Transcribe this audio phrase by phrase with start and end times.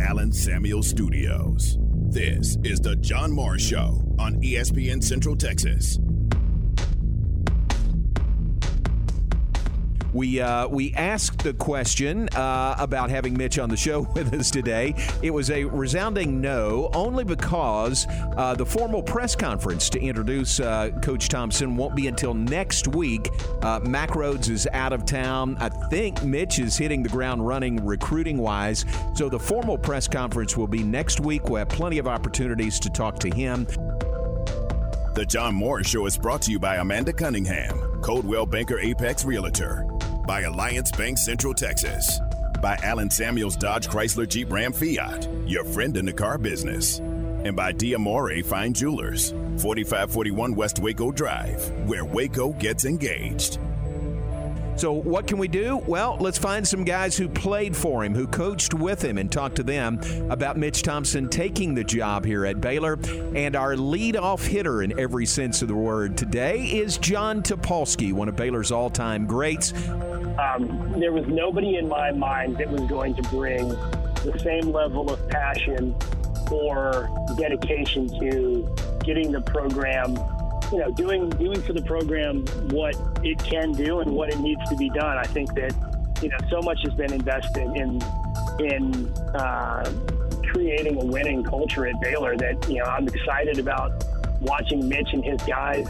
[0.00, 1.76] Allen Samuel Studios.
[2.08, 5.98] This is the John Morris Show on ESPN Central Texas.
[10.12, 14.50] We uh, we asked the question uh, about having Mitch on the show with us
[14.50, 14.94] today.
[15.22, 18.06] It was a resounding no, only because
[18.36, 23.30] uh, the formal press conference to introduce uh, Coach Thompson won't be until next week.
[23.62, 25.56] Uh, Mack Rhoades is out of town.
[25.60, 28.84] I think Mitch is hitting the ground running recruiting wise.
[29.14, 31.44] So the formal press conference will be next week.
[31.44, 33.66] We'll have plenty of opportunities to talk to him.
[35.14, 39.84] The John Morris Show is brought to you by Amanda Cunningham, Coldwell Banker Apex Realtor,
[40.30, 42.20] by Alliance Bank Central Texas,
[42.62, 47.56] by Allen Samuels Dodge Chrysler Jeep Ram Fiat, your friend in the car business, and
[47.56, 53.58] by Diamore Fine Jewelers, 4541 West Waco Drive, where Waco gets engaged.
[54.80, 55.76] So, what can we do?
[55.76, 59.54] Well, let's find some guys who played for him, who coached with him, and talk
[59.56, 62.98] to them about Mitch Thompson taking the job here at Baylor.
[63.34, 68.30] And our leadoff hitter in every sense of the word today is John Topolsky, one
[68.30, 69.74] of Baylor's all time greats.
[70.38, 75.12] Um, there was nobody in my mind that was going to bring the same level
[75.12, 75.94] of passion
[76.50, 80.18] or dedication to getting the program
[80.72, 84.60] you know, doing doing for the program what it can do and what it needs
[84.68, 85.18] to be done.
[85.18, 85.74] I think that
[86.22, 88.00] you know so much has been invested in
[88.60, 89.92] in uh,
[90.52, 94.04] creating a winning culture at Baylor that you know I'm excited about
[94.40, 95.88] watching Mitch and his guys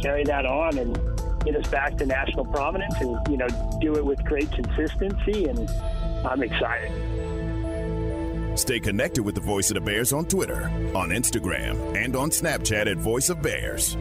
[0.00, 0.94] carry that on and
[1.44, 3.48] get us back to national prominence and you know
[3.80, 5.70] do it with great consistency and
[6.26, 7.37] I'm excited.
[8.58, 10.64] Stay connected with the Voice of the Bears on Twitter,
[10.94, 13.96] on Instagram, and on Snapchat at Voice of Bears.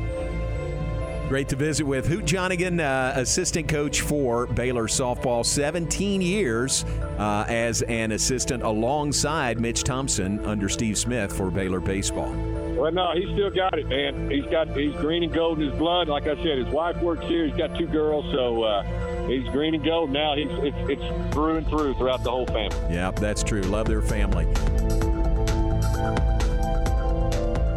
[1.29, 6.85] Great to visit with Hoot Jonigan, uh, assistant coach for Baylor softball, 17 years
[7.19, 12.31] uh, as an assistant alongside Mitch Thompson under Steve Smith for Baylor baseball.
[12.77, 14.31] Well, no, he's still got it, man.
[14.31, 16.07] He's got he's green and gold in his blood.
[16.07, 17.45] Like I said, his wife works here.
[17.45, 18.83] He's got two girls, so uh,
[19.27, 20.35] he's green and gold now.
[20.35, 22.77] He's it's, it's through and through throughout the whole family.
[22.89, 23.61] Yeah, that's true.
[23.61, 24.45] Love their family.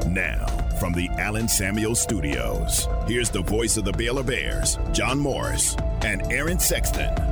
[0.08, 0.46] Now,
[0.80, 6.22] from the Allen Samuel Studios, here's the voice of the Baylor Bears, John Morris and
[6.32, 7.29] Aaron Sexton.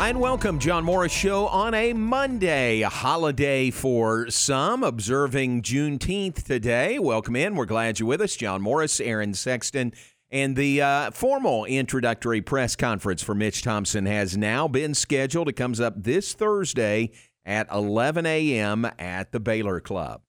[0.00, 6.98] And welcome, John Morris Show on a Monday, a holiday for some, observing Juneteenth today.
[6.98, 7.54] Welcome in.
[7.54, 8.34] We're glad you're with us.
[8.34, 9.92] John Morris, Aaron Sexton,
[10.30, 15.50] and the uh, formal introductory press conference for Mitch Thompson has now been scheduled.
[15.50, 17.10] It comes up this Thursday
[17.44, 18.90] at 11 a.m.
[18.98, 20.22] at the Baylor Club.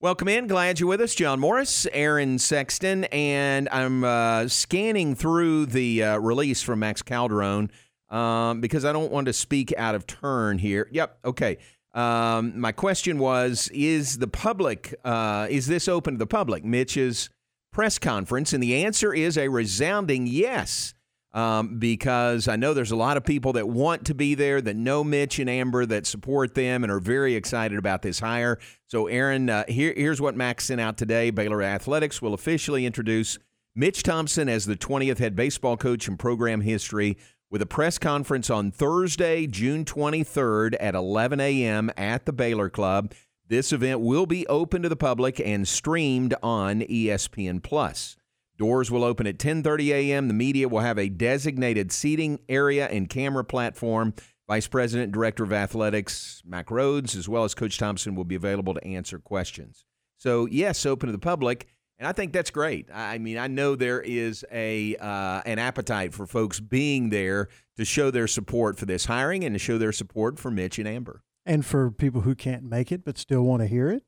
[0.00, 0.46] Welcome in.
[0.46, 1.16] Glad you're with us.
[1.16, 7.70] John Morris, Aaron Sexton, and I'm uh, scanning through the uh, release from Max Calderone
[8.10, 10.88] um, because I don't want to speak out of turn here.
[10.92, 11.18] Yep.
[11.24, 11.58] Okay.
[11.94, 14.94] Um, my question was: Is the public?
[15.04, 16.64] Uh, is this open to the public?
[16.64, 17.30] Mitch's
[17.72, 20.92] press conference, and the answer is a resounding yes.
[21.32, 24.74] Um, because I know there's a lot of people that want to be there, that
[24.74, 28.58] know Mitch and Amber, that support them, and are very excited about this hire.
[28.86, 31.28] So, Aaron, uh, here, here's what Max sent out today.
[31.28, 33.38] Baylor Athletics will officially introduce
[33.74, 37.18] Mitch Thompson as the 20th head baseball coach in program history
[37.50, 41.90] with a press conference on Thursday, June 23rd at 11 a.m.
[41.96, 43.12] at the Baylor Club.
[43.48, 48.16] This event will be open to the public and streamed on ESPN Plus.
[48.58, 50.28] Doors will open at 10:30 a.m.
[50.28, 54.14] The media will have a designated seating area and camera platform.
[54.48, 58.74] Vice President, Director of Athletics, Mack Rhoades, as well as Coach Thompson, will be available
[58.74, 59.84] to answer questions.
[60.16, 61.66] So, yes, open to the public,
[61.98, 62.88] and I think that's great.
[62.92, 67.84] I mean, I know there is a uh, an appetite for folks being there to
[67.84, 71.22] show their support for this hiring and to show their support for Mitch and Amber.
[71.44, 74.02] And for people who can't make it but still want to hear it,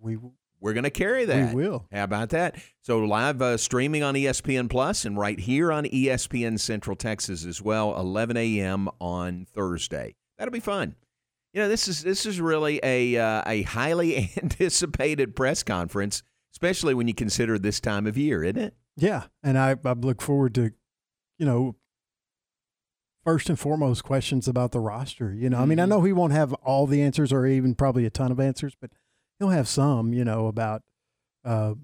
[0.00, 0.18] we
[0.60, 1.54] we're going to carry that.
[1.54, 1.86] We will.
[1.92, 2.56] How about that?
[2.80, 7.62] So live uh, streaming on ESPN Plus and right here on ESPN Central Texas as
[7.62, 8.88] well, 11 a.m.
[9.00, 10.16] on Thursday.
[10.36, 10.96] That'll be fun.
[11.52, 16.22] You know, this is this is really a uh, a highly anticipated press conference,
[16.58, 18.74] especially when you consider this time of year, isn't it?
[18.96, 20.72] Yeah, and I, I look forward to,
[21.38, 21.76] you know,
[23.24, 25.32] first and foremost questions about the roster.
[25.32, 25.62] You know, mm-hmm.
[25.62, 25.90] I mean, I mm-hmm.
[25.90, 28.90] know he won't have all the answers or even probably a ton of answers, but
[29.38, 30.82] he'll have some, you know, about
[31.44, 31.74] uh,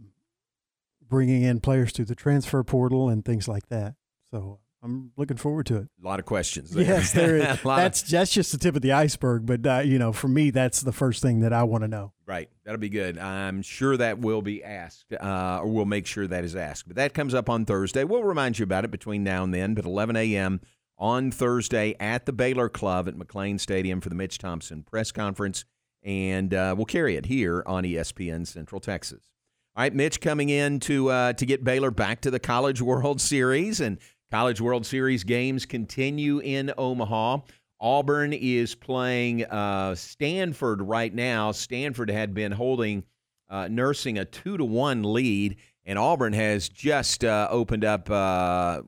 [1.08, 3.94] bringing in players through the transfer portal and things like that.
[4.32, 5.88] So I'm looking forward to it.
[6.02, 6.70] A lot of questions.
[6.70, 6.84] There.
[6.84, 7.42] Yes, there is.
[7.64, 8.10] that's of...
[8.10, 9.46] that's just the tip of the iceberg.
[9.46, 12.12] But uh, you know, for me, that's the first thing that I want to know.
[12.26, 12.50] Right.
[12.64, 13.18] That'll be good.
[13.18, 16.86] I'm sure that will be asked, uh, or we'll make sure that is asked.
[16.86, 18.04] But that comes up on Thursday.
[18.04, 20.60] We'll remind you about it between now and then, but 11 a.m.
[20.98, 25.64] on Thursday at the Baylor Club at McLane Stadium for the Mitch Thompson press conference.
[26.02, 29.30] And uh, we'll carry it here on ESPN Central Texas.
[29.76, 33.20] All right, Mitch coming in to, uh, to get Baylor back to the College World
[33.20, 33.80] Series.
[33.80, 33.98] And
[34.34, 37.38] College World Series games continue in Omaha.
[37.80, 41.52] Auburn is playing uh, Stanford right now.
[41.52, 43.04] Stanford had been holding,
[43.48, 48.10] uh, nursing a two to one lead, and Auburn has just uh, opened up.
[48.10, 48.82] Uh,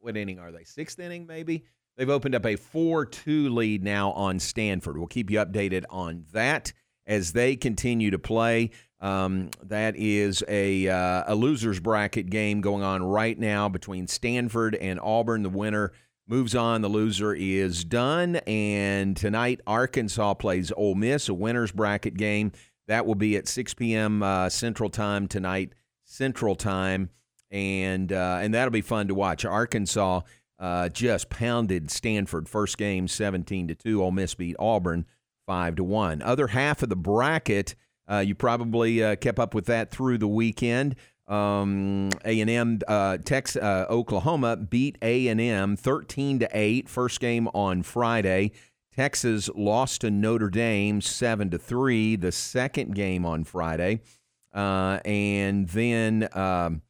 [0.00, 0.64] what inning are they?
[0.64, 1.62] Sixth inning, maybe.
[1.96, 4.98] They've opened up a four-two lead now on Stanford.
[4.98, 6.72] We'll keep you updated on that
[7.06, 8.72] as they continue to play.
[9.00, 14.74] Um, that is a uh, a losers bracket game going on right now between Stanford
[14.74, 15.42] and Auburn.
[15.42, 15.92] The winner
[16.28, 16.82] moves on.
[16.82, 18.36] The loser is done.
[18.46, 22.52] And tonight, Arkansas plays Ole Miss, a winners bracket game.
[22.88, 24.22] That will be at 6 p.m.
[24.22, 25.72] Uh, Central Time tonight,
[26.04, 27.10] Central Time,
[27.50, 29.44] and uh, and that'll be fun to watch.
[29.44, 30.20] Arkansas
[30.58, 34.02] uh, just pounded Stanford first game 17 to two.
[34.02, 35.06] Ole Miss beat Auburn
[35.46, 36.20] five to one.
[36.20, 37.74] Other half of the bracket,
[38.18, 40.96] you probably uh, kept up with that through the weekend.
[41.30, 46.88] Um, A&M, uh, uh, Oklahoma beat A&M 13 to 8.
[46.88, 48.50] First game on Friday.
[48.92, 52.16] Texas lost to Notre Dame 7 to 3.
[52.16, 54.00] The second game on Friday.
[54.52, 56.82] Uh, and then um,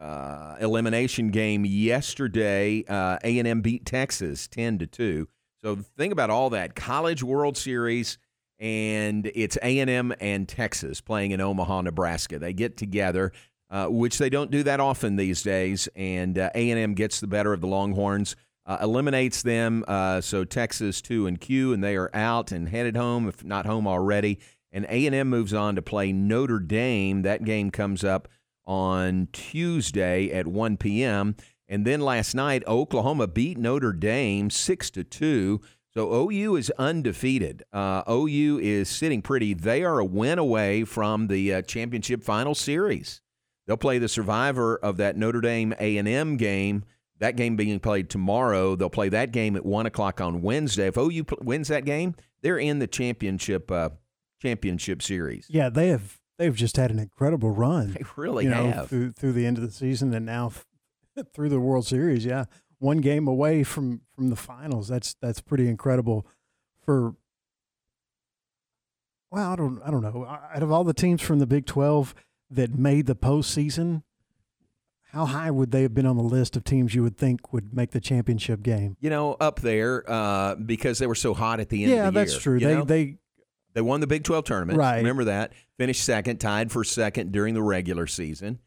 [0.00, 2.84] uh, elimination game yesterday.
[2.88, 5.28] Uh, A&M beat Texas 10 to 2.
[5.62, 6.74] So think about all that.
[6.74, 8.18] College World Series
[8.58, 12.38] and it's A&M and Texas playing in Omaha, Nebraska.
[12.38, 13.32] They get together
[13.70, 15.88] uh, which they don't do that often these days.
[15.96, 18.36] And uh, A&M gets the better of the Longhorns,
[18.66, 19.84] uh, eliminates them.
[19.88, 23.66] Uh, so Texas two and Q, and they are out and headed home, if not
[23.66, 24.38] home already.
[24.70, 27.22] And A&M moves on to play Notre Dame.
[27.22, 28.28] That game comes up
[28.64, 31.36] on Tuesday at 1 p.m.
[31.68, 35.60] And then last night, Oklahoma beat Notre Dame six to two.
[35.96, 37.62] So OU is undefeated.
[37.72, 39.54] Uh, OU is sitting pretty.
[39.54, 43.20] They are a win away from the uh, championship final series.
[43.66, 46.84] They'll play the survivor of that Notre Dame A&M game.
[47.20, 48.74] That game being played tomorrow.
[48.74, 50.88] They'll play that game at one o'clock on Wednesday.
[50.88, 53.90] If OU wins that game, they're in the championship uh,
[54.42, 55.46] championship series.
[55.48, 56.18] Yeah, they have.
[56.38, 57.92] They've just had an incredible run.
[57.92, 60.50] They really you know, have through, through the end of the season and now
[61.32, 62.24] through the World Series.
[62.24, 62.46] Yeah,
[62.84, 64.88] one game away from from the finals.
[64.88, 66.26] That's that's pretty incredible
[66.82, 67.14] for.
[69.30, 70.26] Well, I don't I don't know.
[70.26, 72.14] Out of all the teams from the Big Twelve
[72.50, 74.02] that made the postseason,
[75.06, 77.74] how high would they have been on the list of teams you would think would
[77.74, 78.96] make the championship game?
[79.00, 82.14] You know, up there uh, because they were so hot at the end yeah, of
[82.14, 82.26] the year.
[82.26, 82.60] that's true.
[82.60, 82.84] They know?
[82.84, 83.16] they
[83.72, 84.78] They won the Big 12 tournament.
[84.78, 84.98] Right.
[84.98, 85.52] Remember that.
[85.78, 88.60] Finished second, tied for second during the regular season.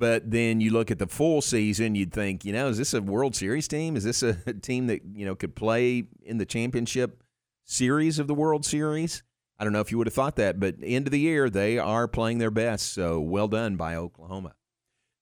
[0.00, 3.02] But then you look at the full season, you'd think, you know, is this a
[3.02, 3.96] World Series team?
[3.96, 4.32] Is this a
[4.62, 7.22] team that, you know, could play in the championship
[7.66, 9.22] series of the World Series?
[9.58, 11.78] I don't know if you would have thought that, but end of the year, they
[11.78, 12.94] are playing their best.
[12.94, 14.54] So well done by Oklahoma.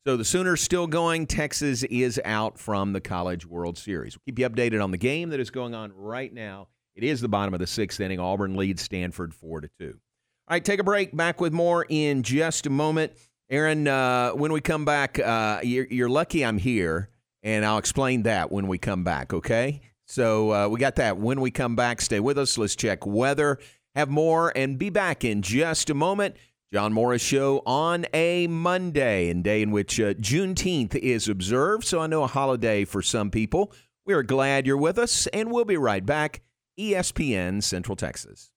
[0.07, 1.27] So the Sooners still going.
[1.27, 4.17] Texas is out from the College World Series.
[4.17, 6.69] We'll keep you updated on the game that is going on right now.
[6.95, 8.21] It is the bottom of the sixth inning.
[8.21, 9.99] Auburn leads Stanford four to two.
[10.47, 11.17] All right, take a break.
[11.17, 13.13] Back with more in just a moment.
[13.51, 17.09] Aaron, uh, when we come back, uh, you're, you're lucky I'm here,
[17.43, 19.33] and I'll explain that when we come back.
[19.33, 19.81] Okay?
[20.07, 21.17] So uh, we got that.
[21.17, 22.59] When we come back, stay with us.
[22.59, 23.59] Let's check weather,
[23.95, 26.37] have more, and be back in just a moment.
[26.71, 31.85] John Morris Show on a Monday, and day in which uh, Juneteenth is observed.
[31.85, 33.73] So I know a holiday for some people.
[34.05, 36.43] We are glad you're with us, and we'll be right back.
[36.79, 38.51] ESPN Central Texas.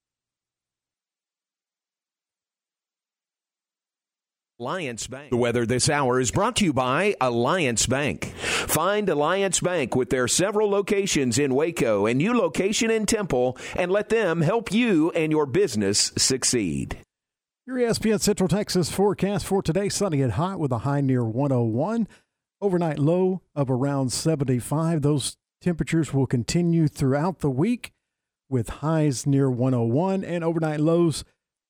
[4.61, 5.31] Alliance Bank.
[5.31, 8.25] The weather this hour is brought to you by Alliance Bank.
[8.35, 13.91] Find Alliance Bank with their several locations in Waco and new location in Temple and
[13.91, 16.99] let them help you and your business succeed.
[17.65, 22.07] Your ESPN Central Texas forecast for today sunny and hot with a high near 101.
[22.61, 25.01] Overnight low of around 75.
[25.01, 27.93] Those temperatures will continue throughout the week
[28.47, 31.23] with highs near 101 and overnight lows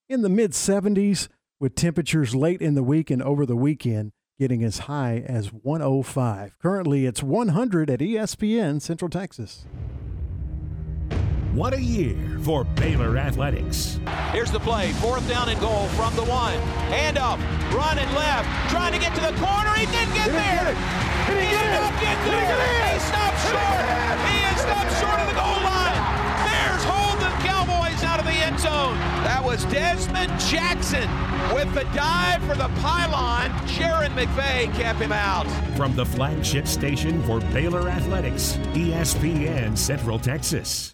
[0.09, 1.29] in the mid 70s
[1.61, 6.57] with temperatures late in the week and over the weekend getting as high as 105.
[6.57, 9.67] Currently it's 100 at ESPN Central Texas.
[11.53, 13.99] What a year for Baylor Athletics.
[14.31, 14.91] Here's the play.
[14.93, 16.57] Fourth down and goal from the one.
[16.89, 17.37] Hand up.
[17.69, 18.49] Running left.
[18.71, 19.69] Trying to get to the corner.
[19.77, 20.73] He didn't get there.
[21.29, 22.89] He did not get there.
[22.89, 23.85] He stopped short.
[24.25, 26.00] He is stopped short of the goal line.
[29.41, 31.09] That was Dezmon Jackson
[31.55, 33.49] with the dive for the pylon.
[33.65, 35.47] Jairon McVea kept him out.
[35.75, 40.93] From the flagship station for Baylor Athletics, ESPN Central Texas.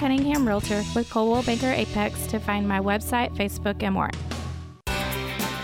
[0.00, 4.08] Cunningham Realtor with Coldwell Banker Apex to find my website, Facebook, and more.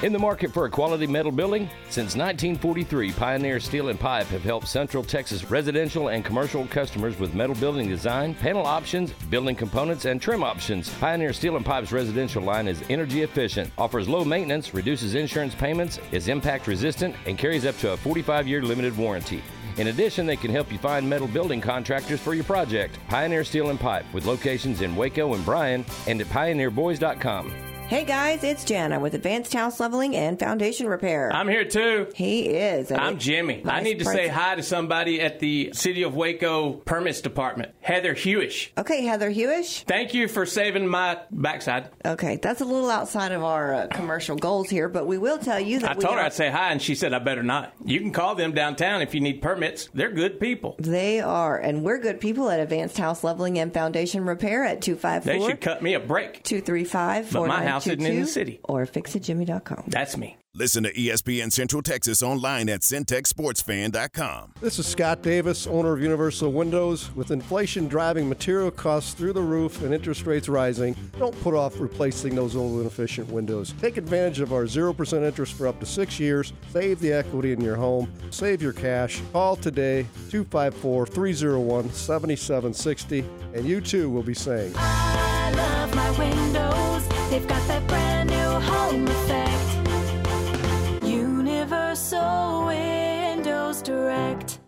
[0.02, 1.70] In the market for a quality metal building?
[1.88, 7.32] Since 1943, Pioneer Steel and Pipe have helped Central Texas residential and commercial customers with
[7.32, 10.90] metal building design, panel options, building components, and trim options.
[11.00, 15.98] Pioneer Steel and Pipe's residential line is energy efficient, offers low maintenance, reduces insurance payments,
[16.12, 19.42] is impact resistant, and carries up to a 45 year limited warranty.
[19.76, 22.98] In addition, they can help you find metal building contractors for your project.
[23.08, 27.65] Pioneer Steel and Pipe, with locations in Waco and Bryan, and at pioneerboys.com.
[27.88, 31.30] Hey guys, it's Jana with Advanced House Leveling and Foundation Repair.
[31.32, 32.08] I'm here too.
[32.16, 32.90] He is.
[32.90, 33.62] I'm Jimmy.
[33.64, 38.12] I need to say hi to somebody at the City of Waco Permits Department, Heather
[38.16, 38.70] Hewish.
[38.76, 39.84] Okay, Heather Hewish.
[39.84, 41.90] Thank you for saving my backside.
[42.04, 45.60] Okay, that's a little outside of our uh, commercial goals here, but we will tell
[45.60, 47.72] you that I we told her I'd say hi, and she said I better not.
[47.84, 49.88] You can call them downtown if you need permits.
[49.94, 50.74] They're good people.
[50.80, 55.32] They are, and we're good people at Advanced House Leveling and Foundation Repair at 254
[55.32, 56.42] They should cut me a break.
[56.42, 58.60] 235 But my house isn't in the city.
[58.64, 59.84] Or fixitjimmy.com.
[59.88, 60.36] That's me.
[60.58, 64.54] Listen to ESPN Central Texas online at centexsportsfan.com.
[64.58, 67.14] This is Scott Davis, owner of Universal Windows.
[67.14, 71.78] With inflation driving material costs through the roof and interest rates rising, don't put off
[71.78, 73.74] replacing those old inefficient windows.
[73.82, 76.54] Take advantage of our 0% interest for up to six years.
[76.72, 78.10] Save the equity in your home.
[78.30, 79.20] Save your cash.
[79.34, 87.15] Call today 254 301 7760, and you too will be saying, I love my windows.
[87.30, 91.04] They've got that brand new home effect.
[91.04, 94.60] Universal Windows Direct.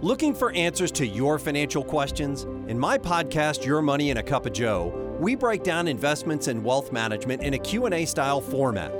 [0.00, 2.44] Looking for answers to your financial questions?
[2.68, 6.64] In my podcast Your Money in a Cup of Joe, we break down investments and
[6.64, 8.94] wealth management in a Q&A style format.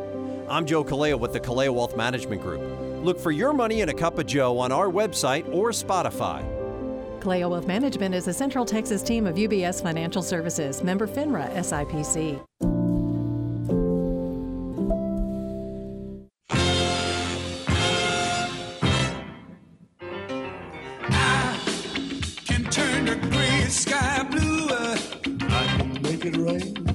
[0.50, 2.60] I'm Joe Kaleo with the Kaleo Wealth Management Group.
[3.02, 6.57] Look for Your Money in a Cup of Joe on our website or Spotify.
[7.20, 12.40] Kaleo Wealth Management is a Central Texas team of UBS Financial Services, member FINRA SIPC.
[22.46, 24.68] can turn gray sky blue.
[24.70, 26.88] I can make it rain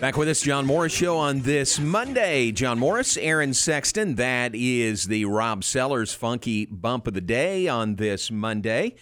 [0.00, 2.52] Back with us, John Morris Show on this Monday.
[2.52, 4.16] John Morris, Aaron Sexton.
[4.16, 8.96] That is the Rob Sellers Funky Bump of the Day on this Monday.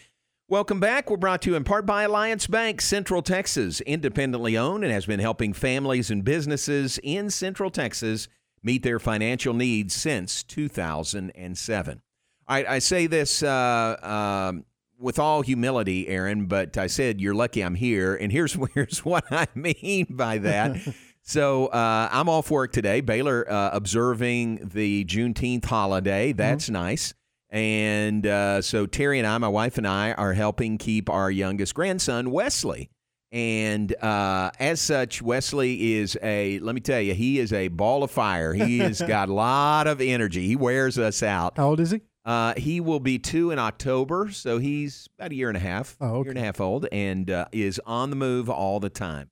[0.49, 1.11] Welcome back.
[1.11, 5.07] We're brought to you in part by Alliance Bank, Central Texas, independently owned and has
[5.07, 8.29] been helping families and businesses in Central Texas
[8.63, 12.03] meet their financial needs since 2007.
[12.47, 14.65] I, I say this uh, um,
[15.03, 19.25] with all humility, Aaron, but I said you're lucky I'm here, and here's here's what
[19.31, 20.77] I mean by that.
[21.23, 23.01] so uh, I'm off work today.
[23.01, 26.33] Baylor uh, observing the Juneteenth holiday.
[26.33, 27.15] That's nice.
[27.51, 31.75] And uh, so Terry and I, my wife and I, are helping keep our youngest
[31.75, 32.91] grandson Wesley.
[33.31, 38.03] And uh, as such, Wesley is a, let me tell you, he is a ball
[38.03, 38.53] of fire.
[38.53, 40.47] He has got a lot of energy.
[40.47, 41.55] He wears us out.
[41.57, 42.01] How old is he?
[42.25, 45.97] Uh, he will be two in October, so he's about a year and a half,
[46.01, 46.27] Oh, okay.
[46.27, 49.29] year and a half old, and uh, is on the move all the time.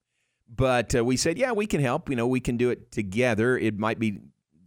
[0.52, 2.10] But uh, we said, yeah, we can help.
[2.10, 3.56] You know, we can do it together.
[3.56, 4.18] It might be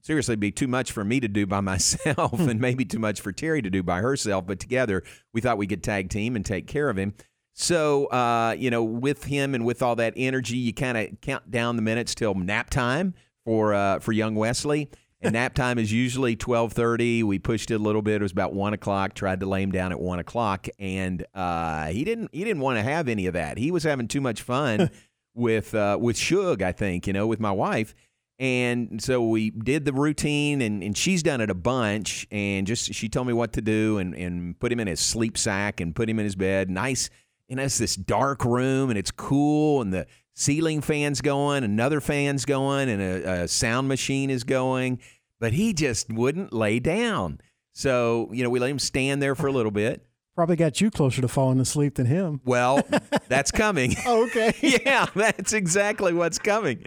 [0.02, 3.34] seriously be too much for me to do by myself, and maybe too much for
[3.34, 4.46] Terry to do by herself.
[4.48, 5.04] But together,
[5.34, 7.14] we thought we could tag team and take care of him.
[7.56, 11.52] So, uh, you know, with him and with all that energy, you kind of count
[11.52, 13.14] down the minutes till nap time
[13.46, 14.90] for uh, for young Wesley.
[15.24, 17.24] And nap time is usually twelve thirty.
[17.24, 18.16] We pushed it a little bit.
[18.16, 19.14] It was about one o'clock.
[19.14, 22.30] Tried to lay him down at one o'clock, and uh, he didn't.
[22.34, 23.58] He didn't want to have any of that.
[23.58, 24.90] He was having too much fun
[25.34, 26.62] with uh, with Shug.
[26.62, 27.96] I think you know with my wife.
[28.40, 32.28] And so we did the routine, and, and she's done it a bunch.
[32.32, 35.38] And just she told me what to do, and, and put him in his sleep
[35.38, 36.70] sack, and put him in his bed.
[36.70, 37.10] Nice,
[37.48, 42.02] you know, it's this dark room, and it's cool, and the ceiling fan's going, another
[42.02, 45.00] fan's going, and a, a sound machine is going.
[45.44, 47.42] But he just wouldn't lay down.
[47.74, 50.06] So you know, we let him stand there for a little bit.
[50.36, 52.40] Probably got you closer to falling asleep than him.
[52.46, 52.82] Well,
[53.28, 53.94] that's coming.
[54.06, 54.54] Oh, okay.
[54.86, 56.82] yeah, that's exactly what's coming.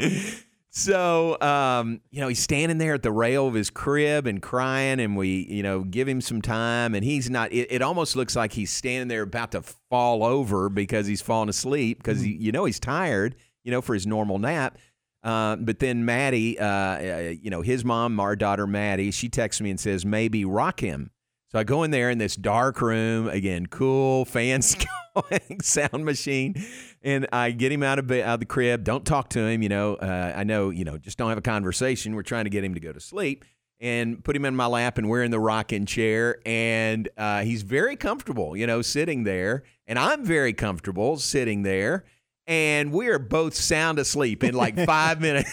[0.70, 5.00] So, um, you know, he's standing there at the rail of his crib and crying,
[5.00, 7.52] and we, you know, give him some time, and he's not.
[7.52, 9.60] It, it almost looks like he's standing there about to
[9.90, 14.06] fall over because he's falling asleep because you know he's tired, you know, for his
[14.06, 14.78] normal nap.
[15.26, 19.60] Uh, but then Maddie, uh, uh, you know, his mom, our daughter Maddie, she texts
[19.60, 21.10] me and says maybe rock him.
[21.50, 24.76] So I go in there in this dark room again, cool fans
[25.14, 26.54] going, sound machine,
[27.02, 28.84] and I get him out of, bed, out of the crib.
[28.84, 29.96] Don't talk to him, you know.
[29.96, 32.14] Uh, I know, you know, just don't have a conversation.
[32.14, 33.44] We're trying to get him to go to sleep,
[33.80, 37.62] and put him in my lap, and we're in the rocking chair, and uh, he's
[37.62, 42.04] very comfortable, you know, sitting there, and I'm very comfortable sitting there.
[42.46, 45.50] And we are both sound asleep in like five minutes.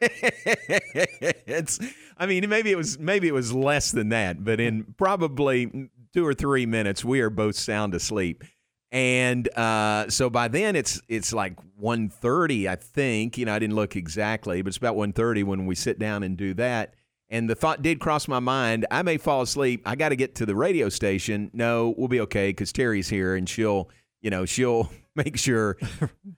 [0.00, 1.78] it's,
[2.16, 6.26] I mean, maybe it was maybe it was less than that, but in probably two
[6.26, 8.44] or three minutes, we are both sound asleep.
[8.92, 13.38] And uh, so by then it's it's like 1.30, I think.
[13.38, 16.36] You know, I didn't look exactly, but it's about 1.30 when we sit down and
[16.36, 16.94] do that.
[17.28, 19.82] And the thought did cross my mind: I may fall asleep.
[19.86, 21.50] I got to get to the radio station.
[21.52, 23.88] No, we'll be okay because Terry's here, and she'll,
[24.20, 25.76] you know, she'll make sure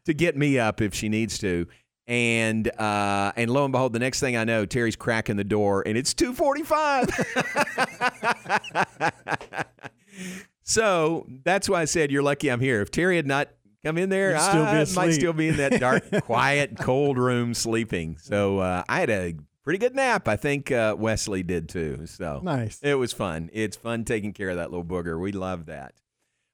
[0.05, 1.67] to get me up if she needs to.
[2.07, 5.83] And uh, and lo and behold, the next thing I know, Terry's cracking the door,
[5.87, 7.09] and it's two forty five.
[10.63, 12.83] so that's why I said you're lucky I'm here.
[12.83, 13.49] If Terry had not
[13.85, 18.17] come in there, still I might still be in that dark, quiet, cold room sleeping.
[18.19, 20.27] So uh, I had a pretty good nap.
[20.27, 22.07] I think uh, Wesley did too.
[22.07, 22.81] So Nice.
[22.83, 23.51] It was fun.
[23.53, 25.21] It's fun taking care of that little booger.
[25.21, 25.95] We love that.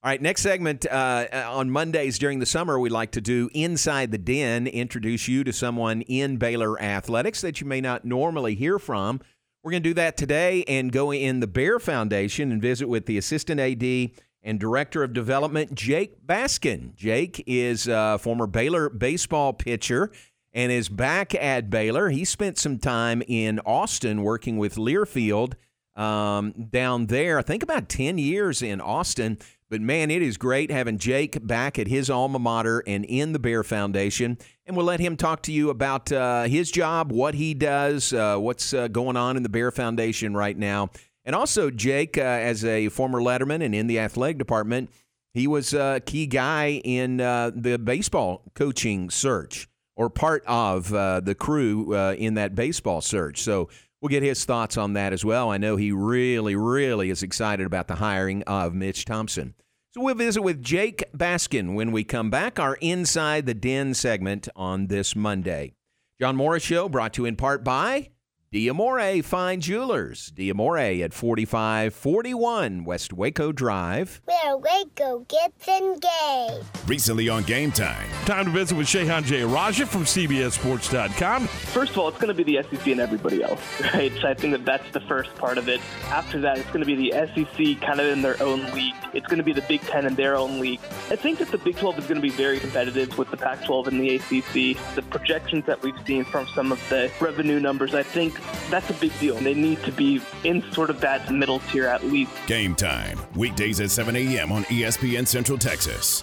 [0.00, 4.12] All right, next segment uh, on Mondays during the summer, we like to do Inside
[4.12, 8.78] the Den, introduce you to someone in Baylor athletics that you may not normally hear
[8.78, 9.20] from.
[9.64, 13.06] We're going to do that today and go in the Bear Foundation and visit with
[13.06, 16.94] the assistant AD and director of development, Jake Baskin.
[16.94, 20.12] Jake is a former Baylor baseball pitcher
[20.52, 22.10] and is back at Baylor.
[22.10, 25.54] He spent some time in Austin working with Learfield
[25.96, 27.36] um, down there.
[27.40, 29.38] I think about 10 years in Austin.
[29.70, 33.38] But man, it is great having Jake back at his alma mater and in the
[33.38, 34.38] Bear Foundation.
[34.66, 38.38] And we'll let him talk to you about uh, his job, what he does, uh,
[38.38, 40.90] what's uh, going on in the Bear Foundation right now.
[41.24, 44.90] And also, Jake, uh, as a former Letterman and in the athletic department,
[45.34, 51.20] he was a key guy in uh, the baseball coaching search or part of uh,
[51.20, 53.42] the crew uh, in that baseball search.
[53.42, 53.68] So
[54.00, 55.50] we'll get his thoughts on that as well.
[55.50, 59.54] I know he really, really is excited about the hiring of Mitch Thompson.
[59.90, 64.48] So we'll visit with Jake Baskin when we come back, our Inside the Den segment
[64.54, 65.72] on this Monday.
[66.20, 68.10] John Morris Show brought to you in part by
[68.50, 70.32] Diamore Fine Jewelers.
[70.34, 74.22] Diamore at 4541 West Waco Drive.
[74.24, 76.64] Where Waco gets engaged.
[76.86, 78.08] Recently on Game Time.
[78.24, 81.46] Time to visit with Shehan Jeyarajah from CBSSports.com.
[81.46, 83.60] First of all, it's going to be the SEC and everybody else,
[83.92, 84.12] right?
[84.18, 85.82] So I think that that's the first part of it.
[86.04, 88.94] After that, it's going to be the SEC kind of in their own league.
[89.12, 90.80] It's going to be the Big Ten in their own league.
[91.10, 93.62] I think that the Big 12 is going to be very competitive with the Pac
[93.66, 94.78] 12 and the ACC.
[94.94, 98.37] The projections that we've seen from some of the revenue numbers, I think
[98.70, 99.36] that's a big deal.
[99.36, 102.32] They need to be in sort of that middle tier at least.
[102.46, 103.18] Game Time.
[103.34, 104.52] Weekdays at 7 a.m.
[104.52, 106.22] on ESPN Central Texas.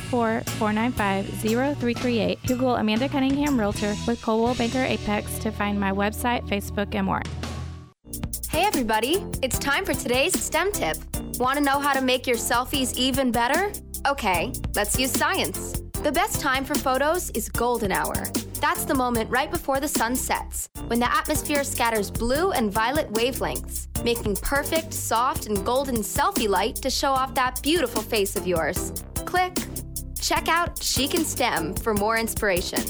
[0.00, 2.38] 254 495 0338.
[2.46, 7.22] Google Amanda Cunningham Realtor with Coldwell Banker Apex to find my website, Facebook, and more.
[8.50, 10.96] Hey everybody, it's time for today's STEM tip.
[11.38, 13.72] Want to know how to make your selfies even better?
[14.06, 15.82] Okay, let's use science.
[16.02, 18.26] The best time for photos is golden hour.
[18.60, 23.12] That's the moment right before the sun sets, when the atmosphere scatters blue and violet
[23.12, 28.46] wavelengths, making perfect, soft, and golden selfie light to show off that beautiful face of
[28.46, 28.92] yours.
[29.26, 29.56] Click.
[30.20, 32.80] Check out Chic and STEM for more inspiration.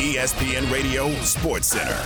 [0.00, 2.02] ESPN Radio Sports Center.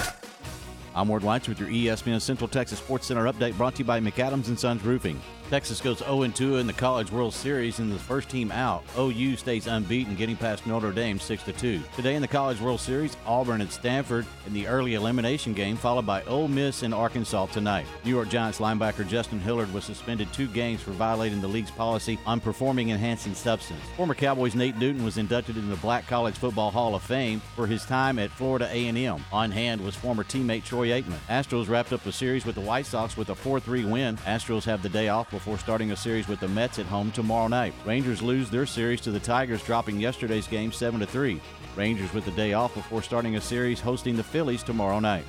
[0.94, 3.98] I'm Ward Whites with your ESPN Central Texas Sports Center update brought to you by
[3.98, 5.20] McAdams and Sons Roofing.
[5.50, 8.82] Texas goes 0-2 in the College World Series and the first team out.
[8.98, 11.82] OU stays unbeaten, getting past Notre Dame 6-2.
[11.94, 16.06] Today in the College World Series, Auburn and Stanford in the early elimination game, followed
[16.06, 17.86] by Ole Miss and Arkansas tonight.
[18.04, 22.18] New York Giants linebacker Justin Hilliard was suspended two games for violating the league's policy
[22.24, 23.82] on performing enhancing substance.
[23.96, 27.66] Former Cowboys Nate Newton was inducted into the Black College Football Hall of Fame for
[27.66, 29.22] his time at Florida A&M.
[29.30, 31.18] On hand was former teammate Troy Aikman.
[31.28, 34.16] Astros wrapped up the series with the White Sox with a 4-3 win.
[34.18, 37.48] Astros have the day off before starting a series with the Mets at home tomorrow
[37.48, 37.74] night.
[37.84, 41.40] Rangers lose their series to the Tigers, dropping yesterday's game 7 3.
[41.74, 45.24] Rangers with the day off before starting a series hosting the Phillies tomorrow night.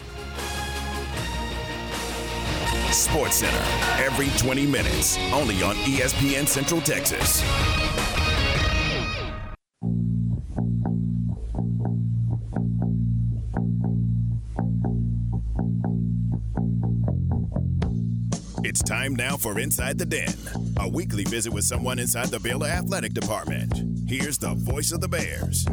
[2.92, 3.64] Sports Center,
[4.04, 7.44] every 20 minutes, only on ESPN Central Texas.
[18.76, 20.36] It's time now for Inside the Den,
[20.82, 23.72] a weekly visit with someone inside the Baylor Athletic Department.
[24.06, 25.64] Here's the voice of the Bears.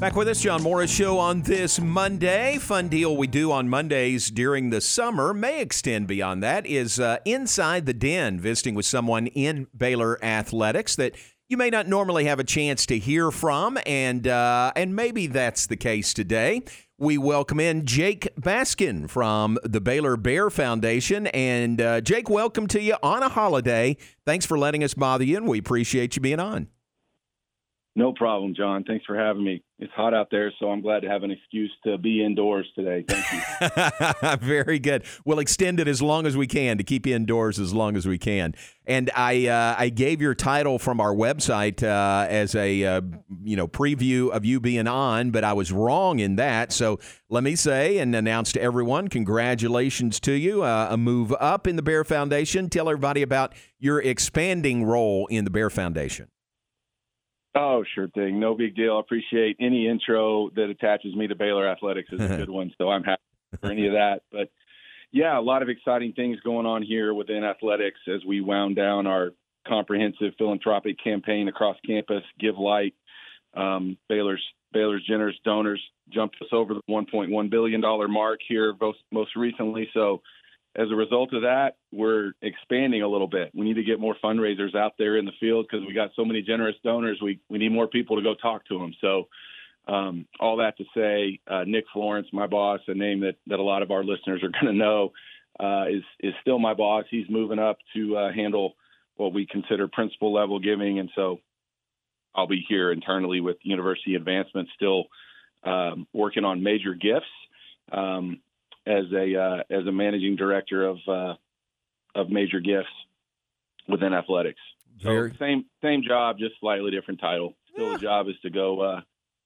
[0.00, 2.56] Back with us, John Morris Show on this Monday.
[2.56, 6.64] Fun deal we do on Mondays during the summer may extend beyond that.
[6.64, 11.14] Is uh, Inside the Den, visiting with someone in Baylor athletics that
[11.50, 15.66] you may not normally have a chance to hear from, and uh, and maybe that's
[15.66, 16.62] the case today.
[16.96, 22.80] We welcome in Jake Baskin from the Baylor Bear Foundation, and uh, Jake, welcome to
[22.80, 23.96] you on a holiday.
[24.24, 26.68] Thanks for letting us bother you, and we appreciate you being on.
[28.00, 28.82] No problem, John.
[28.84, 29.62] Thanks for having me.
[29.78, 33.04] It's hot out there, so I'm glad to have an excuse to be indoors today.
[33.06, 34.36] Thank you.
[34.40, 35.04] Very good.
[35.26, 38.08] We'll extend it as long as we can to keep you indoors as long as
[38.08, 38.54] we can.
[38.86, 43.02] And I uh, I gave your title from our website uh, as a uh,
[43.42, 46.72] you know preview of you being on, but I was wrong in that.
[46.72, 51.66] So let me say and announce to everyone, congratulations to you, uh, a move up
[51.66, 52.70] in the Bear Foundation.
[52.70, 56.28] Tell everybody about your expanding role in the Bear Foundation.
[57.54, 58.38] Oh, sure thing.
[58.38, 58.96] No big deal.
[58.96, 62.72] I appreciate any intro that attaches me to Baylor Athletics is a good one.
[62.78, 63.22] So I'm happy
[63.60, 64.22] for any of that.
[64.30, 64.50] But
[65.12, 69.06] yeah, a lot of exciting things going on here within athletics as we wound down
[69.06, 69.30] our
[69.66, 72.94] comprehensive philanthropic campaign across campus, Give Light.
[73.54, 78.98] Um, Baylor's Baylor's generous donors jumped us over the 1.1 billion dollar mark here most
[79.10, 79.88] most recently.
[79.92, 80.22] So
[80.80, 83.50] as a result of that, we're expanding a little bit.
[83.54, 86.24] We need to get more fundraisers out there in the field because we got so
[86.24, 87.20] many generous donors.
[87.22, 88.94] We we need more people to go talk to them.
[89.00, 89.28] So,
[89.86, 93.62] um, all that to say, uh, Nick Florence, my boss, a name that that a
[93.62, 95.12] lot of our listeners are going to know,
[95.58, 97.04] uh, is is still my boss.
[97.10, 98.74] He's moving up to uh, handle
[99.16, 101.40] what we consider principal level giving, and so
[102.34, 105.04] I'll be here internally with University Advancement, still
[105.62, 107.26] um, working on major gifts.
[107.92, 108.40] Um,
[108.86, 111.34] as a uh, as a managing director of uh,
[112.14, 112.88] of major gifts
[113.88, 114.60] within athletics.
[115.02, 117.54] So same same job, just slightly different title.
[117.72, 119.00] still the job is to go uh,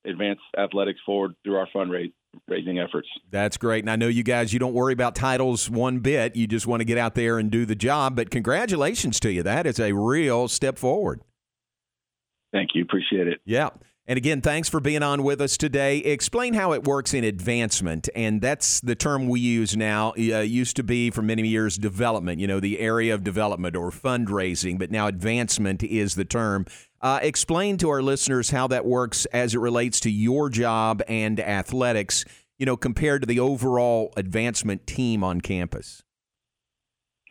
[0.05, 3.09] advance athletics forward through our fundraising efforts.
[3.31, 3.85] That's great.
[3.85, 6.35] And I know you guys, you don't worry about titles one bit.
[6.37, 8.17] You just want to get out there and do the job.
[8.17, 9.43] But congratulations to you.
[9.43, 11.23] That is a real step forward.
[12.53, 12.83] Thank you.
[12.83, 13.41] Appreciate it.
[13.45, 13.71] Yeah.
[14.07, 15.99] And again, thanks for being on with us today.
[15.99, 18.11] Explain how it works in advancement.
[18.15, 20.11] And that's the term we use now.
[20.11, 23.91] Uh, used to be for many years development, you know, the area of development or
[23.91, 26.67] fundraising, but now advancement is the term.
[27.01, 31.41] Uh, explain to our listeners how that works as it relates to your job and
[31.41, 32.27] athletics,
[32.59, 36.03] you know, compared to the overall advancement team on campus.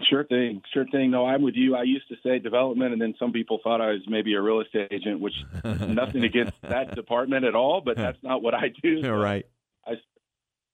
[0.09, 0.61] Sure thing.
[0.73, 1.11] Sure thing.
[1.11, 1.75] No, I'm with you.
[1.75, 4.61] I used to say development, and then some people thought I was maybe a real
[4.61, 9.01] estate agent, which nothing against that department at all, but that's not what I do.
[9.23, 9.45] Right.
[9.85, 9.93] I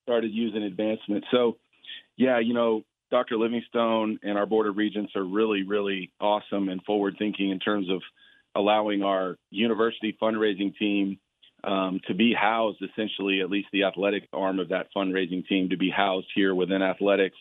[0.03, 1.25] started using advancement.
[1.31, 1.57] So,
[2.15, 3.37] yeah, you know, Dr.
[3.37, 7.89] Livingstone and our Board of Regents are really, really awesome and forward thinking in terms
[7.89, 8.01] of
[8.55, 11.19] allowing our university fundraising team
[11.63, 15.77] um, to be housed, essentially, at least the athletic arm of that fundraising team, to
[15.77, 17.37] be housed here within athletics.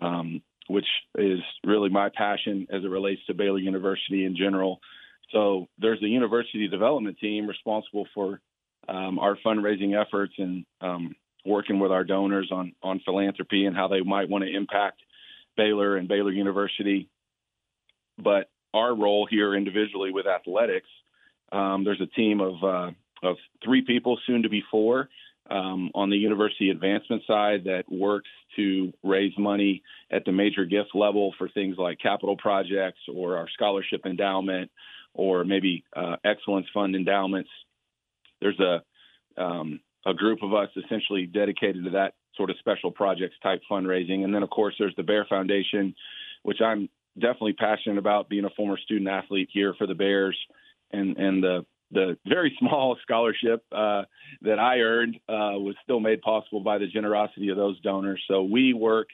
[0.00, 4.80] Um, which is really my passion as it relates to Baylor University in general.
[5.32, 8.40] So there's a university development team responsible for
[8.88, 13.88] um, our fundraising efforts and um, working with our donors on on philanthropy and how
[13.88, 15.00] they might want to impact
[15.56, 17.08] Baylor and Baylor University.
[18.16, 20.88] But our role here individually with athletics,
[21.52, 22.90] um, there's a team of uh,
[23.22, 25.08] of three people, soon to be four,
[25.50, 30.90] um, on the university advancement side that works to raise money at the major gift
[30.94, 34.70] level for things like capital projects or our scholarship endowment
[35.14, 37.50] or maybe uh, excellence fund endowments.
[38.40, 38.82] There's a
[39.40, 44.24] um, a group of us essentially dedicated to that sort of special projects type fundraising,
[44.24, 45.94] and then of course there's the Bear Foundation,
[46.42, 50.36] which I'm definitely passionate about being a former student athlete here for the Bears
[50.92, 54.02] and and the the very small scholarship uh,
[54.42, 58.22] that I earned uh, was still made possible by the generosity of those donors.
[58.28, 59.08] So we work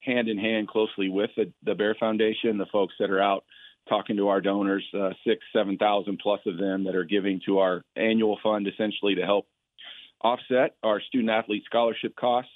[0.00, 3.44] hand in hand closely with the, the Bear Foundation, the folks that are out
[3.88, 7.58] talking to our donors, uh, six, seven thousand plus of them that are giving to
[7.58, 9.46] our annual fund, essentially to help
[10.22, 12.50] offset our student athlete scholarship costs.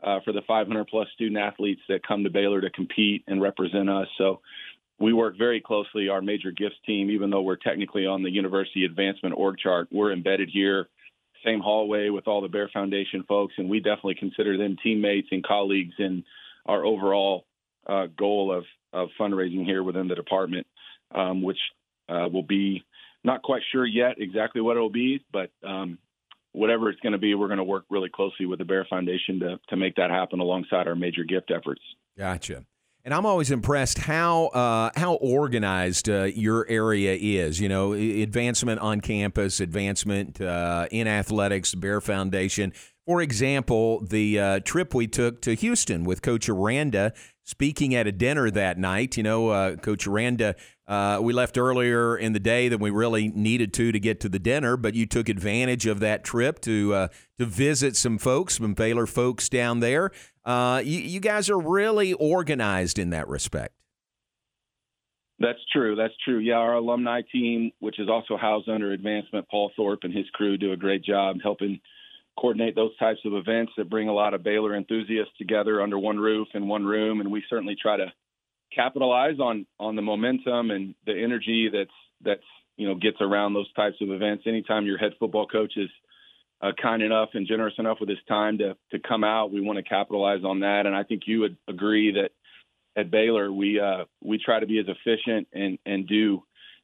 [0.00, 3.90] Uh, for the 500 plus student athletes that come to Baylor to compete and represent
[3.90, 4.06] us.
[4.16, 4.40] So
[5.00, 8.84] we work very closely, our major gifts team, even though we're technically on the university
[8.84, 10.88] advancement org chart, we're embedded here,
[11.44, 15.44] same hallway with all the Bear Foundation folks, and we definitely consider them teammates and
[15.44, 16.24] colleagues in
[16.66, 17.44] our overall
[17.86, 20.66] uh, goal of, of fundraising here within the department,
[21.14, 21.58] um, which
[22.08, 22.84] uh, will be
[23.22, 25.98] not quite sure yet exactly what it will be, but um,
[26.52, 29.40] whatever it's going to be, we're going to work really closely with the Bear Foundation
[29.40, 31.82] to, to make that happen alongside our major gift efforts.
[32.16, 32.64] Gotcha.
[33.08, 37.58] And I'm always impressed how uh, how organized uh, your area is.
[37.58, 42.74] You know, advancement on campus, advancement uh, in athletics, Bear Foundation.
[43.06, 48.12] For example, the uh, trip we took to Houston with Coach Aranda, speaking at a
[48.12, 49.16] dinner that night.
[49.16, 50.54] You know, uh, Coach Aranda,
[50.86, 54.28] uh, we left earlier in the day than we really needed to to get to
[54.28, 58.74] the dinner, but you took advantage of that trip to to visit some folks, some
[58.74, 60.10] Baylor folks down there.
[60.48, 63.74] Uh, you, you guys are really organized in that respect.
[65.38, 65.94] That's true.
[65.94, 66.38] That's true.
[66.38, 70.56] Yeah, our alumni team, which is also housed under advancement, Paul Thorpe and his crew
[70.56, 71.80] do a great job helping
[72.40, 76.16] coordinate those types of events that bring a lot of Baylor enthusiasts together under one
[76.16, 78.10] roof in one room, and we certainly try to
[78.74, 81.90] capitalize on on the momentum and the energy that's
[82.24, 84.44] that's you know gets around those types of events.
[84.46, 85.90] Anytime your head football coach is
[86.60, 89.76] uh, kind enough and generous enough with his time to to come out, we want
[89.78, 90.86] to capitalize on that.
[90.86, 92.30] And I think you would agree that
[92.96, 96.42] at Baylor we uh, we try to be as efficient and and do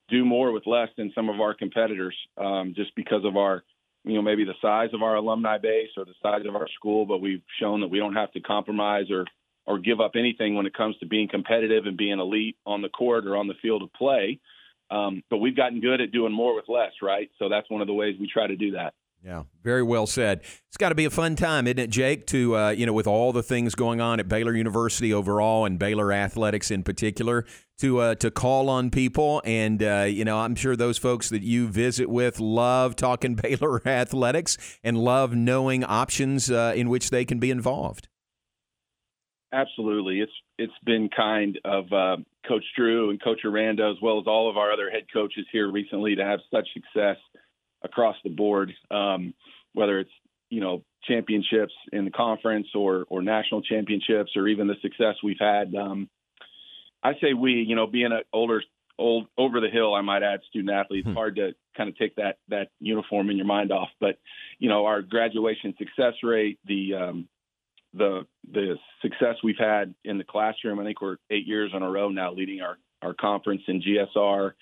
[0.09, 3.65] do more with less than some of our competitors, um, just because of our
[4.05, 7.07] you know maybe the size of our alumni base or the size of our school.
[7.07, 9.27] But we've shown that we don't have to compromise or
[9.67, 12.91] or give up anything when it comes to being competitive and being elite on the
[12.91, 14.39] court or on the field of play.
[14.91, 17.31] Um, but we've gotten good at doing more with less, right?
[17.39, 18.93] So that's one of the ways we try to do that.
[19.25, 20.43] Yeah, very well said.
[20.69, 22.27] It's got to be a fun time, isn't it, Jake?
[22.27, 25.79] To uh, you know, with all the things going on at Baylor University overall and
[25.79, 27.47] Baylor athletics in particular,
[27.79, 31.43] to uh, to call on people, and uh, you know, I'm sure those folks that
[31.43, 37.25] you visit with love talking Baylor athletics and love knowing options uh, in which they
[37.25, 38.09] can be involved.
[39.55, 44.27] Absolutely, it's it's been kind of uh, Coach Drew and Coach Aranda, as well as
[44.27, 47.17] all of our other head coaches here recently, to have such success
[47.85, 49.35] across the board, um,
[49.73, 50.11] whether it's
[50.51, 55.37] you know championships in the conference or or national championships or even the success we've
[55.39, 55.75] had.
[55.75, 56.09] Um,
[57.03, 58.63] I say we, you know, being an older
[58.99, 61.05] old over the hill, I might add student athlete.
[61.07, 63.91] It's hard to kind of take that that uniform in your mind off.
[64.01, 64.19] But
[64.59, 67.29] you know, our graduation success rate, the um,
[67.93, 70.81] the the success we've had in the classroom.
[70.81, 74.53] I think we're eight years in a row now leading our our conference in GSR.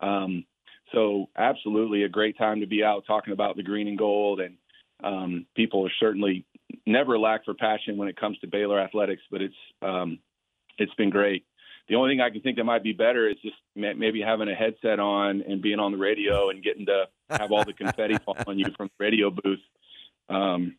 [0.00, 0.44] Um,
[0.92, 4.56] so absolutely a great time to be out talking about the green and gold, and
[5.02, 6.44] um, people are certainly
[6.86, 9.22] never lack for passion when it comes to Baylor athletics.
[9.30, 10.18] But it's um,
[10.78, 11.44] it's been great.
[11.88, 14.54] The only thing I can think that might be better is just maybe having a
[14.54, 18.36] headset on and being on the radio and getting to have all the confetti fall
[18.46, 19.60] on you from the radio booth.
[20.28, 20.76] Um,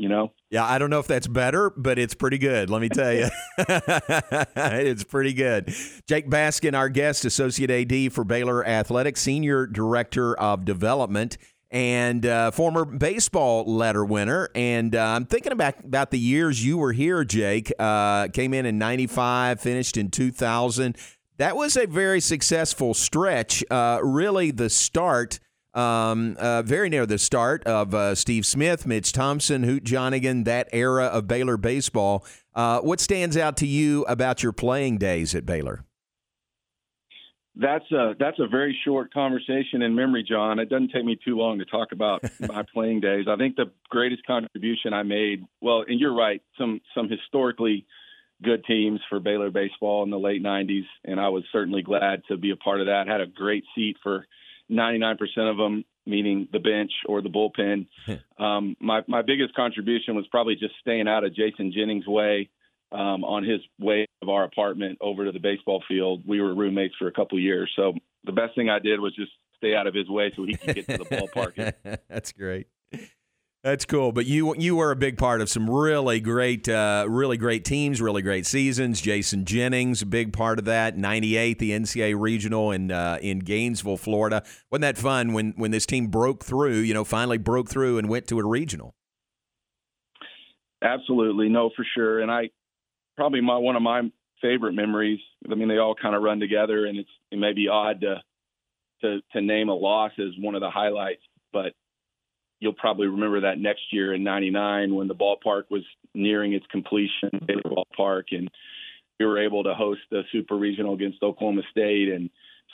[0.00, 0.32] you know?
[0.48, 2.70] Yeah, I don't know if that's better, but it's pretty good.
[2.70, 5.74] Let me tell you, it's pretty good.
[6.08, 11.36] Jake Baskin, our guest, associate AD for Baylor Athletics, senior director of development,
[11.70, 14.48] and uh, former baseball letter winner.
[14.54, 17.70] And uh, I'm thinking about about the years you were here, Jake.
[17.78, 20.96] Uh, came in in '95, finished in 2000.
[21.36, 23.62] That was a very successful stretch.
[23.70, 25.40] Uh, really, the start
[25.74, 30.68] um, uh, very near the start of uh, Steve Smith, Mitch Thompson, Hoot Jonigan, that
[30.72, 32.24] era of Baylor baseball.
[32.54, 35.84] Uh, what stands out to you about your playing days at Baylor?
[37.56, 40.58] That's a that's a very short conversation in memory, John.
[40.58, 43.26] It doesn't take me too long to talk about my playing days.
[43.28, 47.86] I think the greatest contribution I made, well, and you're right, some some historically
[48.42, 52.36] good teams for Baylor baseball in the late '90s, and I was certainly glad to
[52.36, 53.08] be a part of that.
[53.08, 54.26] Had a great seat for
[54.70, 55.18] 99%
[55.50, 57.86] of them, meaning the bench or the bullpen.
[58.42, 62.48] um, my my biggest contribution was probably just staying out of Jason Jennings' way
[62.92, 66.22] um, on his way of our apartment over to the baseball field.
[66.26, 69.14] We were roommates for a couple of years, so the best thing I did was
[69.14, 71.74] just stay out of his way so he could get to the ballpark.
[72.08, 72.66] That's great.
[73.62, 77.36] That's cool, but you you were a big part of some really great, uh, really
[77.36, 79.02] great teams, really great seasons.
[79.02, 80.96] Jason Jennings, a big part of that.
[80.96, 84.42] '98, the NCAA regional in uh, in Gainesville, Florida.
[84.70, 86.78] Wasn't that fun when when this team broke through?
[86.78, 88.94] You know, finally broke through and went to a regional.
[90.82, 92.20] Absolutely, no, for sure.
[92.20, 92.48] And I
[93.14, 95.20] probably my one of my favorite memories.
[95.50, 98.22] I mean, they all kind of run together, and it's it may be odd to
[99.02, 101.20] to to name a loss as one of the highlights,
[101.52, 101.74] but
[102.60, 105.82] you'll probably remember that next year in '99 when the ballpark was
[106.14, 108.50] nearing its completion, Baylor Ballpark, and
[109.18, 112.30] we were able to host the Super Regional against Oklahoma State, and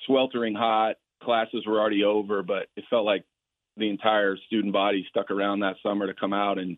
[0.06, 0.96] sweltering hot.
[1.22, 3.24] Classes were already over, but it felt like
[3.76, 6.76] the entire student body stuck around that summer to come out and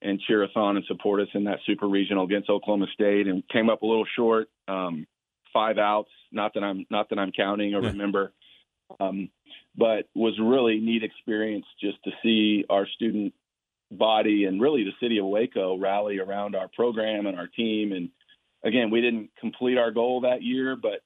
[0.00, 3.46] and cheer us on and support us in that Super Regional against Oklahoma State, and
[3.48, 4.48] came up a little short.
[4.68, 5.06] Um,
[5.52, 6.10] five outs.
[6.30, 8.32] Not that I'm not that I'm counting or remember.
[9.00, 9.30] Um,
[9.76, 13.32] but was really neat experience just to see our student
[13.90, 17.92] body and really the city of Waco rally around our program and our team.
[17.92, 18.10] And
[18.64, 21.00] again, we didn't complete our goal that year, but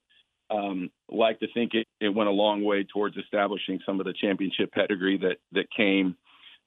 [0.49, 4.13] um, like to think it, it went a long way towards establishing some of the
[4.13, 6.15] championship pedigree that that came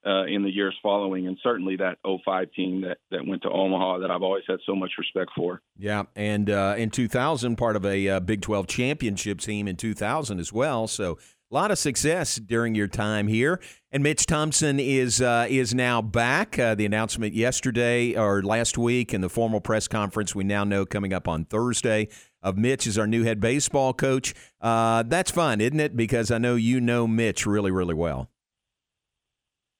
[0.07, 3.99] uh, in the years following, and certainly that 05 team that that went to Omaha
[3.99, 5.61] that I've always had so much respect for.
[5.77, 10.38] Yeah, and uh, in 2000, part of a uh, Big 12 championship team in 2000
[10.38, 10.87] as well.
[10.87, 11.19] So
[11.51, 13.61] a lot of success during your time here.
[13.92, 16.59] And Mitch Thompson is uh, is now back.
[16.59, 20.85] Uh, the announcement yesterday or last week in the formal press conference we now know
[20.85, 22.09] coming up on Thursday
[22.42, 24.35] of Mitch as our new head baseball coach.
[24.61, 25.97] Uh, that's fun, isn't it?
[25.97, 28.29] Because I know you know Mitch really, really well.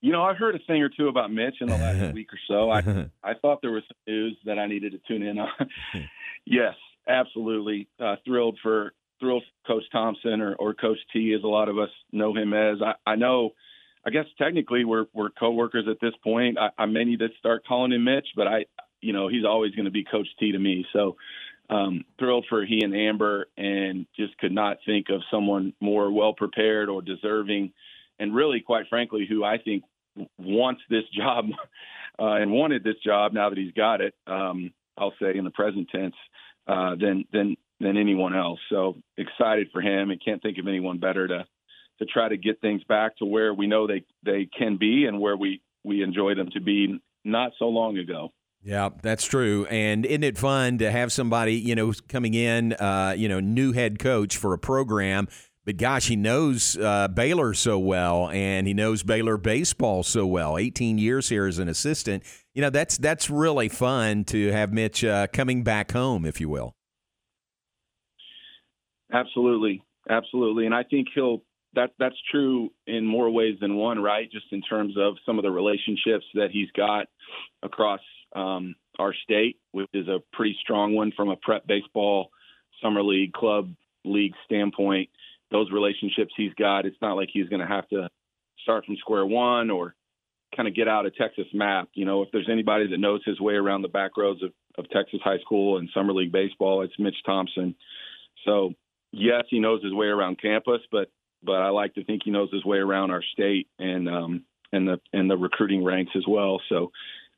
[0.01, 2.39] You know, I've heard a thing or two about Mitch in the last week or
[2.49, 2.71] so.
[2.71, 2.81] I
[3.23, 5.49] I thought there was some news that I needed to tune in on.
[6.45, 6.75] yes,
[7.09, 11.79] absolutely uh, thrilled for thrilled Coach Thompson or, or Coach T, as a lot of
[11.79, 12.79] us know him as.
[12.83, 13.51] I, I know,
[14.07, 16.59] I guess technically we're we're coworkers at this point.
[16.59, 18.67] I, I may need to start calling him Mitch, but I,
[19.01, 20.87] you know, he's always going to be Coach T to me.
[20.93, 21.17] So
[21.69, 26.33] um, thrilled for he and Amber, and just could not think of someone more well
[26.33, 27.73] prepared or deserving,
[28.19, 29.85] and really, quite frankly, who I think
[30.39, 31.47] wants this job
[32.19, 34.15] uh, and wanted this job now that he's got it.
[34.27, 36.15] Um, I'll say in the present tense.
[36.69, 38.59] Uh, than than than anyone else.
[38.71, 41.47] So excited for him and can't think of anyone better to
[42.01, 45.21] to try to get things back to where we know they they can be and
[45.21, 48.33] where we we enjoy them to be not so long ago.
[48.65, 49.67] Yeah, that's true.
[49.67, 53.71] And isn't it fun to have somebody, you know, coming in, uh, you know, new
[53.71, 55.29] head coach for a program,
[55.67, 60.57] but gosh, he knows uh, Baylor so well, and he knows Baylor baseball so well.
[60.57, 62.23] 18 years here as an assistant.
[62.55, 66.49] You know, that's that's really fun to have Mitch uh, coming back home, if you
[66.49, 66.77] will.
[69.13, 71.43] Absolutely, absolutely, and I think he'll.
[71.75, 74.31] That that's true in more ways than one, right?
[74.31, 77.07] Just in terms of some of the relationships that he's got
[77.63, 78.01] across
[78.35, 82.31] um, our state, which is a pretty strong one from a prep baseball
[82.81, 83.75] summer league club
[84.07, 85.11] league standpoint.
[85.51, 88.09] Those relationships he's got, it's not like he's going to have to
[88.63, 89.95] start from square one or
[90.55, 91.89] kind of get out a Texas map.
[91.95, 94.89] You know, if there's anybody that knows his way around the back roads of, of
[94.91, 97.75] Texas high school and summer league baseball, it's Mitch Thompson.
[98.45, 98.73] So
[99.13, 101.09] yes, he knows his way around campus, but
[101.43, 104.89] but I like to think he knows his way around our state and um, and
[104.89, 106.61] the and the recruiting ranks as well.
[106.69, 106.91] So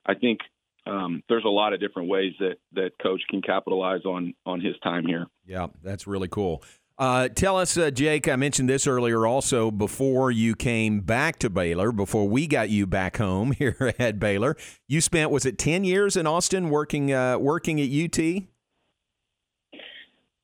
[0.06, 0.40] I think
[0.86, 4.74] um, there's a lot of different ways that that coach can capitalize on on his
[4.82, 5.26] time here.
[5.46, 6.62] Yeah, that's really cool.
[6.99, 8.26] Uh, tell us, uh, Jake.
[8.26, 9.24] I mentioned this earlier.
[9.24, 14.18] Also, before you came back to Baylor, before we got you back home here at
[14.18, 14.57] Baylor,
[14.88, 18.18] you spent was it ten years in Austin working uh, working at UT?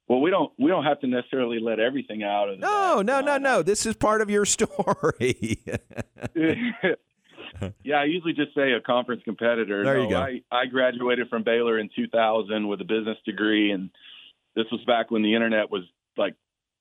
[0.07, 3.39] Well, we don't we don't have to necessarily let everything out of No, no, no,
[3.39, 3.63] no.
[3.63, 5.59] This is part of your story.
[7.83, 9.83] yeah, I usually just say a conference competitor.
[9.83, 10.21] There you No, go.
[10.21, 13.91] I, I graduated from Baylor in 2000 with a business degree, and
[14.55, 15.83] this was back when the internet was
[16.17, 16.35] like,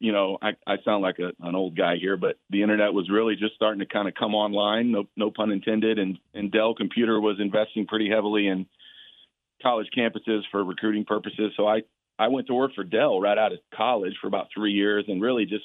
[0.03, 3.09] you know, I, I sound like a, an old guy here, but the internet was
[3.09, 4.91] really just starting to kind of come online.
[4.91, 5.97] No, no pun intended.
[5.97, 8.65] And, and Dell Computer was investing pretty heavily in
[9.61, 11.53] college campuses for recruiting purposes.
[11.55, 11.83] So I,
[12.19, 15.21] I went to work for Dell right out of college for about three years, and
[15.21, 15.63] really just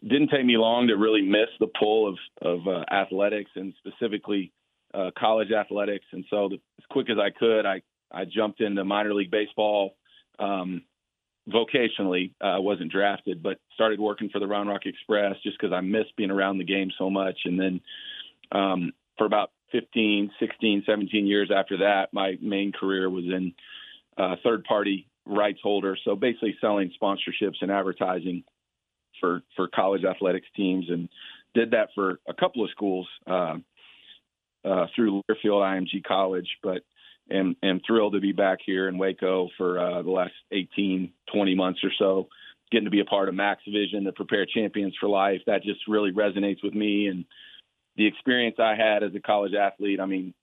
[0.00, 4.52] didn't take me long to really miss the pull of of uh, athletics and specifically
[4.94, 6.06] uh, college athletics.
[6.12, 9.96] And so, the, as quick as I could, I I jumped into minor league baseball
[10.38, 10.82] um,
[11.48, 12.32] vocationally.
[12.40, 15.80] I uh, wasn't drafted, but started working for the Round Rock Express just because I
[15.80, 17.38] missed being around the game so much.
[17.44, 17.80] And then
[18.52, 23.54] um, for about 15, 16, 17 years after that, my main career was in
[24.16, 25.96] uh, third party rights holder.
[26.04, 28.44] So basically selling sponsorships and advertising
[29.20, 31.08] for for college athletics teams, and
[31.54, 33.56] did that for a couple of schools uh,
[34.64, 36.48] uh, through Learfield IMG College.
[36.62, 36.82] But
[37.30, 41.54] am am thrilled to be back here in Waco for uh, the last 18, 20
[41.54, 42.28] months or so,
[42.70, 45.42] getting to be a part of Mack's Vision, to Prepare Champions for Life.
[45.46, 47.24] That just really resonates with me and
[47.96, 50.00] the experience I had as a college athlete.
[50.00, 50.34] I mean,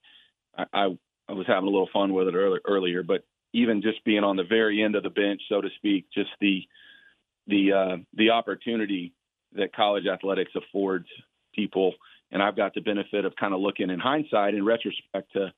[0.58, 0.98] I, I,
[1.30, 3.24] I was having a little fun with it earlier, earlier, but
[3.54, 6.62] even just being on the very end of the bench, so to speak, just the
[7.48, 9.14] the uh, the opportunity
[9.54, 11.08] that college athletics affords
[11.54, 11.94] people,
[12.32, 15.54] and I've got the benefit of kind of looking in hindsight, in retrospect, to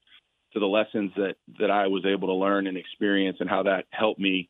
[0.57, 3.85] to the lessons that that I was able to learn and experience, and how that
[3.91, 4.49] helped me,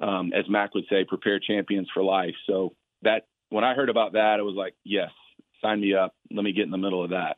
[0.00, 2.34] um, as Mack would say, prepare champions for life.
[2.46, 5.10] So that when I heard about that, it was like, yes,
[5.62, 6.14] sign me up.
[6.30, 7.36] Let me get in the middle of that.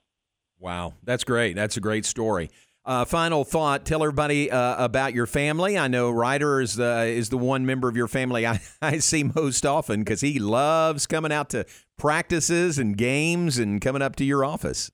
[0.58, 1.56] Wow, that's great.
[1.56, 2.50] That's a great story.
[2.84, 5.78] Uh, final thought: Tell everybody uh, about your family.
[5.78, 9.24] I know Ryder is the is the one member of your family I, I see
[9.24, 11.66] most often because he loves coming out to
[11.98, 14.90] practices and games and coming up to your office.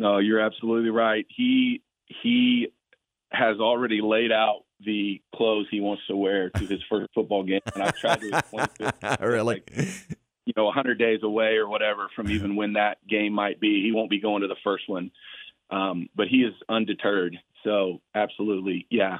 [0.00, 1.26] No, you're absolutely right.
[1.28, 2.68] He he
[3.30, 7.60] has already laid out the clothes he wants to wear to his first football game,
[7.74, 9.62] and I've tried to explain to him, really,
[10.46, 13.82] you know, 100 days away or whatever from even when that game might be.
[13.82, 15.10] He won't be going to the first one,
[15.68, 17.36] um, but he is undeterred.
[17.62, 19.18] So, absolutely, yeah.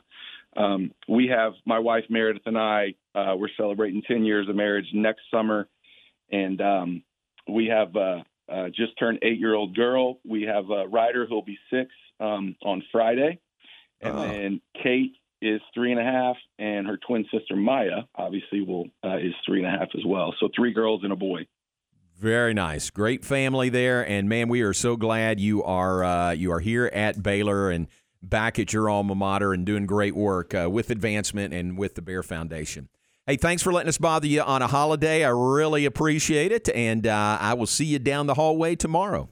[0.56, 2.94] Um, we have my wife Meredith and I.
[3.14, 5.68] Uh, we're celebrating 10 years of marriage next summer,
[6.32, 7.02] and um,
[7.46, 10.18] we have uh, uh, just turned eight-year-old girl.
[10.24, 13.38] We have uh, Ryder who'll be six um, on Friday,
[14.00, 14.22] and Oh.
[14.22, 19.16] then Kate is three and a half, and her twin sister Maya obviously will uh,
[19.16, 20.34] is three and a half as well.
[20.38, 21.46] So three girls and a boy.
[22.18, 26.52] Very nice, great family there, and man, we are so glad you are uh, you
[26.52, 27.86] are here at Baylor and
[28.22, 32.02] back at your alma mater and doing great work uh, with advancement and with the
[32.02, 32.90] Bear Foundation.
[33.30, 35.24] Hey, thanks for letting us bother you on a holiday.
[35.24, 39.28] I really appreciate it, and uh, I will see you down the hallway tomorrow.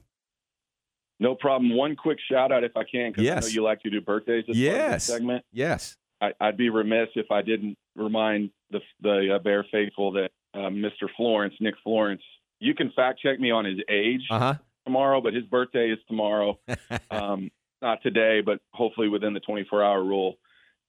[1.19, 1.75] No problem.
[1.75, 4.45] One quick shout out if I can, because I know you like to do birthdays.
[4.49, 5.03] As Yes.
[5.03, 5.43] segment.
[5.51, 5.97] Yes.
[6.21, 10.69] I, I'd be remiss if I didn't remind the the uh, Bear faithful that uh,
[10.69, 11.09] Mr.
[11.17, 12.21] Florence, Nick Florence,
[12.61, 14.53] you can fact check me on his age Uh huh.
[14.85, 16.57] tomorrow, but his birthday is tomorrow.
[17.11, 20.35] um, not today, but hopefully within the 24 hour rule.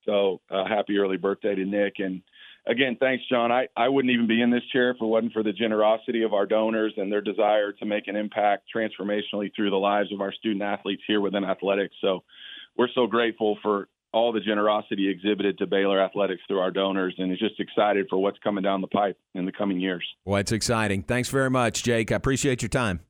[0.06, 1.94] So uh, happy early birthday to Nick.
[1.98, 2.22] And
[2.66, 3.50] again, thanks, John.
[3.52, 6.34] I, I wouldn't even be in this chair if it wasn't for the generosity of
[6.34, 10.32] our donors and their desire to make an impact transformationally through the lives of our
[10.32, 11.94] student athletes here within athletics.
[12.00, 12.24] So
[12.76, 17.32] we're so grateful for all the generosity exhibited to Baylor athletics through our donors and
[17.32, 20.04] is just excited for what's coming down the pipe in the coming years.
[20.24, 21.04] Well, it's exciting.
[21.04, 22.10] Thanks very much, Jake.
[22.10, 23.00] I appreciate your time.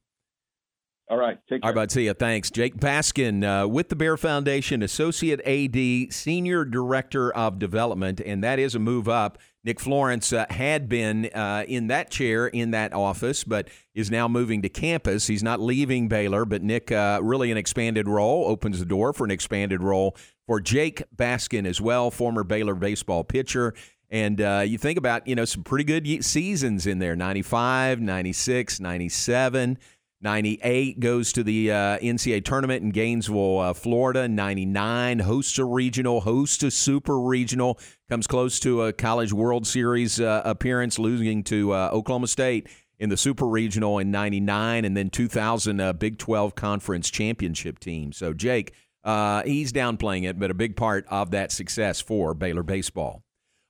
[1.10, 1.38] All right.
[1.48, 1.90] Take All right, bud.
[1.90, 2.14] See you.
[2.14, 2.52] Thanks.
[2.52, 8.60] Jake Baskin uh, with the Bear Foundation, Associate AD, Senior Director of Development, and that
[8.60, 9.38] is a move up.
[9.64, 14.28] Nick Florence uh, had been uh, in that chair in that office, but is now
[14.28, 15.26] moving to campus.
[15.26, 19.24] He's not leaving Baylor, but Nick, uh, really an expanded role, opens the door for
[19.24, 23.74] an expanded role for Jake Baskin as well, former Baylor baseball pitcher
[24.10, 28.80] And uh, you think about, you know, some pretty good seasons in there 95, 96,
[28.80, 29.76] 97.
[30.22, 34.28] 98 goes to the uh, NCAA tournament in Gainesville, uh, Florida.
[34.28, 37.78] 99 hosts a regional, hosts a super regional,
[38.10, 42.68] comes close to a College World Series uh, appearance, losing to uh, Oklahoma State
[42.98, 48.12] in the super regional in 99, and then 2000 uh, Big 12 Conference Championship team.
[48.12, 52.62] So, Jake, uh, he's downplaying it, but a big part of that success for Baylor
[52.62, 53.22] baseball.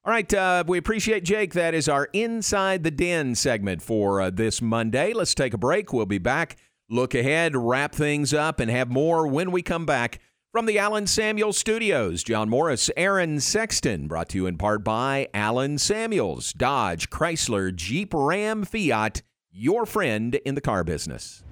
[0.02, 1.52] All right, uh, we appreciate Jake.
[1.52, 5.12] That is our Inside the Den segment for uh, this Monday.
[5.12, 5.92] Let's take a break.
[5.92, 6.56] We'll be back,
[6.88, 10.18] look ahead, wrap things up, and have more when we come back
[10.52, 12.22] from the Allen Samuels Studios.
[12.22, 18.14] John Morris, Aaron Sexton, brought to you in part by Allen Samuels, Dodge, Chrysler, Jeep,
[18.14, 19.20] Ram, Fiat,
[19.52, 21.44] your friend in the car business.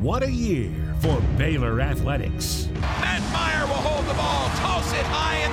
[0.00, 0.70] What a year
[1.00, 2.68] for Baylor Athletics.
[2.80, 5.49] Matt Meyer will hold the ball, toss it high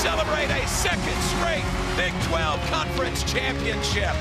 [0.00, 4.14] celebrate a second straight Big 12 Conference Championship.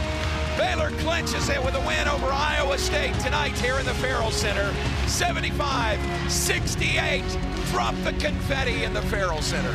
[0.57, 4.73] Baylor clinches it with a win over Iowa State tonight here in the Farrell Center.
[5.07, 5.97] 75
[6.29, 7.23] 68.
[7.71, 9.71] Drop the confetti in the Farrell Center.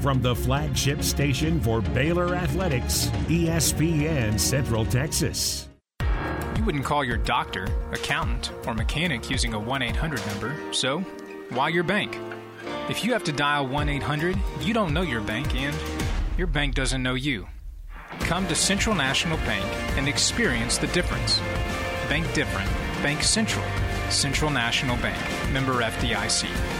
[0.00, 5.68] From the flagship station for Baylor Athletics, ESPN Central Texas.
[6.56, 11.00] You wouldn't call your doctor, accountant, or mechanic using a 1 800 number, so
[11.48, 12.16] why your bank?
[12.88, 15.76] If you have to dial 1 800, you don't know your bank and
[16.36, 17.46] your bank doesn't know you.
[18.20, 19.64] Come to Central National Bank
[19.96, 21.38] and experience the difference.
[22.08, 22.70] Bank different.
[23.02, 23.64] Bank Central.
[24.10, 25.18] Central National Bank.
[25.52, 26.79] Member FDIC.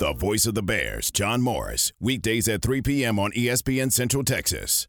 [0.00, 3.18] The voice of the Bears, John Morris, weekdays at 3 p.m.
[3.18, 4.88] on ESPN Central Texas.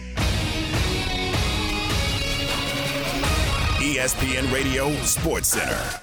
[3.81, 5.99] ESPN Radio Sports Center.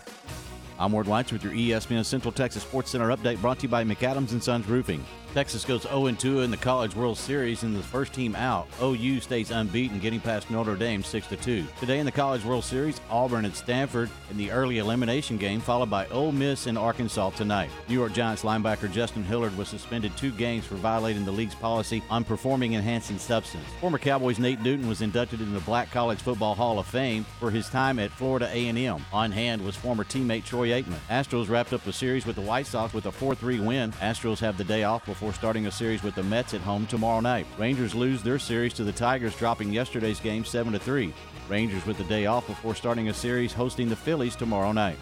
[0.80, 3.84] I'm Ward Whites with your ESPN Central Texas Sports Center update brought to you by
[3.84, 5.04] McAdams and Sons Roofing.
[5.34, 8.66] Texas goes 0-2 in the College World Series and the first team out.
[8.82, 11.66] OU stays unbeaten, getting past Notre Dame 6-2.
[11.78, 15.90] Today in the College World Series, Auburn and Stanford in the early elimination game, followed
[15.90, 17.70] by Ole Miss and Arkansas tonight.
[17.88, 22.02] New York Giants linebacker Justin Hilliard was suspended two games for violating the league's policy
[22.08, 23.66] on performing enhancing substance.
[23.80, 27.50] Former Cowboys Nate Newton was inducted into the Black College Football Hall of Fame for
[27.50, 29.04] his time at Florida A&M.
[29.12, 30.98] On hand was former teammate Troy Aikman.
[31.10, 33.92] Astros wrapped up the series with the White Sox with a 4-3 win.
[33.92, 37.20] Astros have the day off before starting a series with the Mets at home tomorrow
[37.20, 37.46] night.
[37.58, 41.12] Rangers lose their series to the Tigers, dropping yesterday's game 7 3.
[41.48, 44.96] Rangers with the day off before starting a series hosting the Phillies tomorrow night.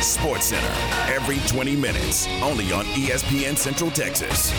[0.00, 4.52] Sports Center, every 20 minutes, only on ESPN Central Texas.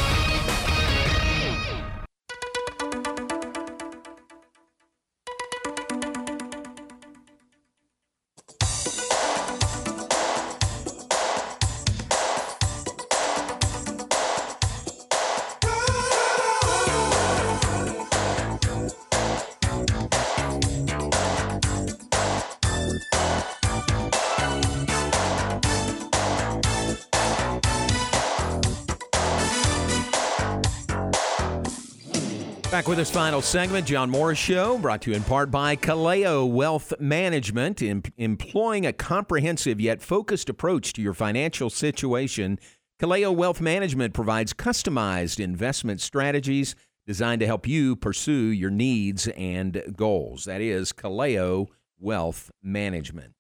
[32.98, 36.94] With this final segment, John Morris Show, brought to you in part by Kaleo Wealth
[37.00, 42.58] Management, em- employing a comprehensive yet focused approach to your financial situation.
[43.00, 46.74] Kaleo Wealth Management provides customized investment strategies
[47.06, 50.46] designed to help you pursue your needs and goals.
[50.46, 51.68] That is Kaleo
[52.00, 53.34] Wealth Management.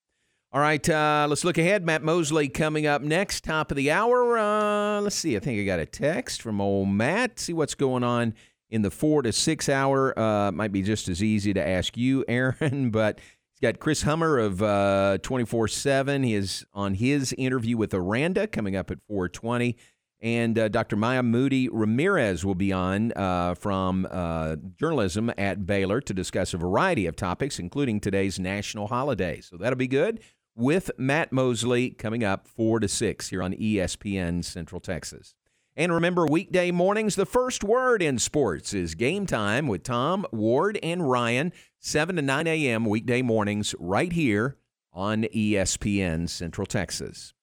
[0.51, 1.83] All right, uh, let's look ahead.
[1.83, 4.37] Matt Mosley coming up next, top of the hour.
[4.37, 5.35] Uh, let's see.
[5.35, 7.39] I think I got a text from old Matt.
[7.39, 8.35] See what's going on
[8.69, 10.17] in the four to six hour.
[10.17, 14.37] Uh, might be just as easy to ask you, Aaron, but he's got Chris Hummer
[14.37, 16.23] of uh, 24 7.
[16.23, 19.75] He is on his interview with Aranda coming up at 420.
[20.19, 20.95] And uh, Dr.
[20.95, 26.57] Maya Moody Ramirez will be on uh, from uh, journalism at Baylor to discuss a
[26.57, 29.41] variety of topics, including today's national holiday.
[29.41, 30.19] So that'll be good
[30.55, 35.35] with Matt Mosley coming up 4 to 6 here on ESPN Central Texas.
[35.77, 40.79] And remember, weekday mornings, the first word in sports is game time with Tom, Ward,
[40.81, 42.83] and Ryan, 7 to 9 a.m.
[42.83, 44.57] weekday mornings, right here
[44.91, 47.35] on ESPN Central Texas.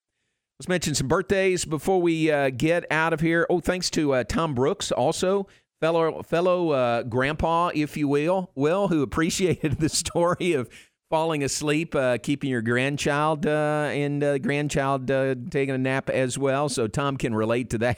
[0.59, 3.47] Let's mention some birthdays before we uh, get out of here.
[3.49, 5.47] Oh, thanks to uh, Tom Brooks, also
[5.80, 10.68] fellow fellow uh, grandpa, if you will, will who appreciated the story of
[11.11, 16.38] falling asleep, uh, keeping your grandchild uh, and uh, grandchild uh, taking a nap as
[16.38, 16.68] well.
[16.68, 17.78] So Tom can relate to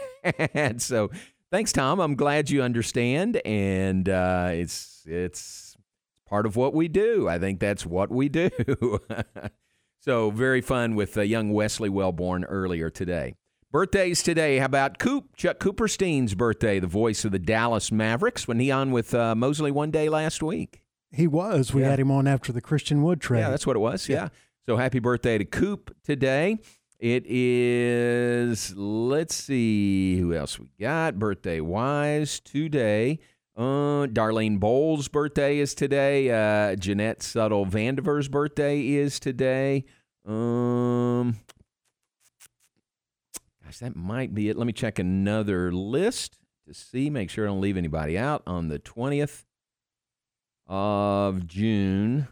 [0.55, 0.81] that.
[0.83, 1.11] so
[1.51, 2.01] thanks, Tom.
[2.01, 5.77] I'm glad you understand, and uh, it's it's
[6.27, 7.29] part of what we do.
[7.29, 8.51] I think that's what we do.
[10.01, 13.35] so very fun with uh, young Wesley Wellborn earlier today.
[13.73, 14.59] Birthdays today.
[14.59, 15.37] How about Coop?
[15.37, 18.49] Chuck Cooperstein's birthday, the voice of the Dallas Mavericks.
[18.49, 20.83] When he on with Mosley one day last week.
[21.13, 21.73] He was.
[21.73, 21.91] We Yeah.
[21.91, 23.41] had him on after the Christian Wood trade.
[23.41, 24.09] Yeah, that's what it was.
[24.09, 24.29] Yeah.
[24.67, 26.59] So happy birthday to Coop today.
[26.99, 33.19] It is, let's see who else we got birthday wise today.
[33.55, 36.31] Uh, Darlene Bowles' birthday is today.
[36.31, 39.85] Uh, Jeanette Subtle Vandiver's birthday is today.
[40.27, 41.37] Um,
[43.65, 44.57] gosh, that might be it.
[44.57, 48.69] Let me check another list to see, make sure I don't leave anybody out on
[48.69, 49.45] the 20th
[50.67, 52.29] of June.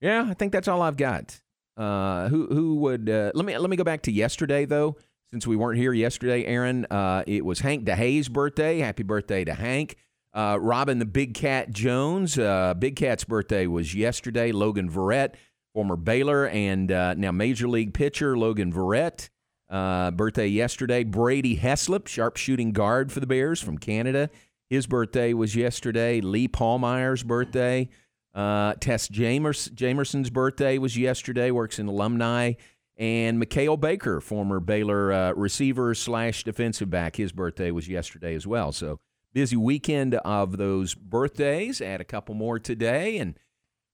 [0.00, 1.40] Yeah, I think that's all I've got.
[1.76, 4.96] Uh, who who would uh, let me let me go back to yesterday though,
[5.30, 6.86] since we weren't here yesterday, Aaron.
[6.90, 8.78] Uh, it was Hank DeHayes' birthday.
[8.78, 9.96] Happy birthday to Hank.
[10.32, 12.38] Uh, Robin the Big Cat Jones.
[12.38, 14.52] Uh, Big Cat's birthday was yesterday.
[14.52, 15.34] Logan Verrett,
[15.74, 19.30] former Baylor and uh, now Major League pitcher Logan Verrett.
[19.68, 21.04] Uh, birthday yesterday.
[21.04, 24.30] Brady Heslop, sharpshooting guard for the Bears from Canada.
[24.68, 26.20] His birthday was yesterday.
[26.20, 27.88] Lee Paulmeyer's birthday.
[28.34, 31.50] Uh, Tess Jamers, Jamerson's birthday was yesterday.
[31.50, 32.52] Works in alumni.
[32.98, 38.46] And Mikhail Baker, former Baylor uh, receiver slash defensive back, his birthday was yesterday as
[38.46, 38.72] well.
[38.72, 39.00] So
[39.34, 41.80] busy weekend of those birthdays.
[41.80, 43.18] Add a couple more today.
[43.18, 43.38] And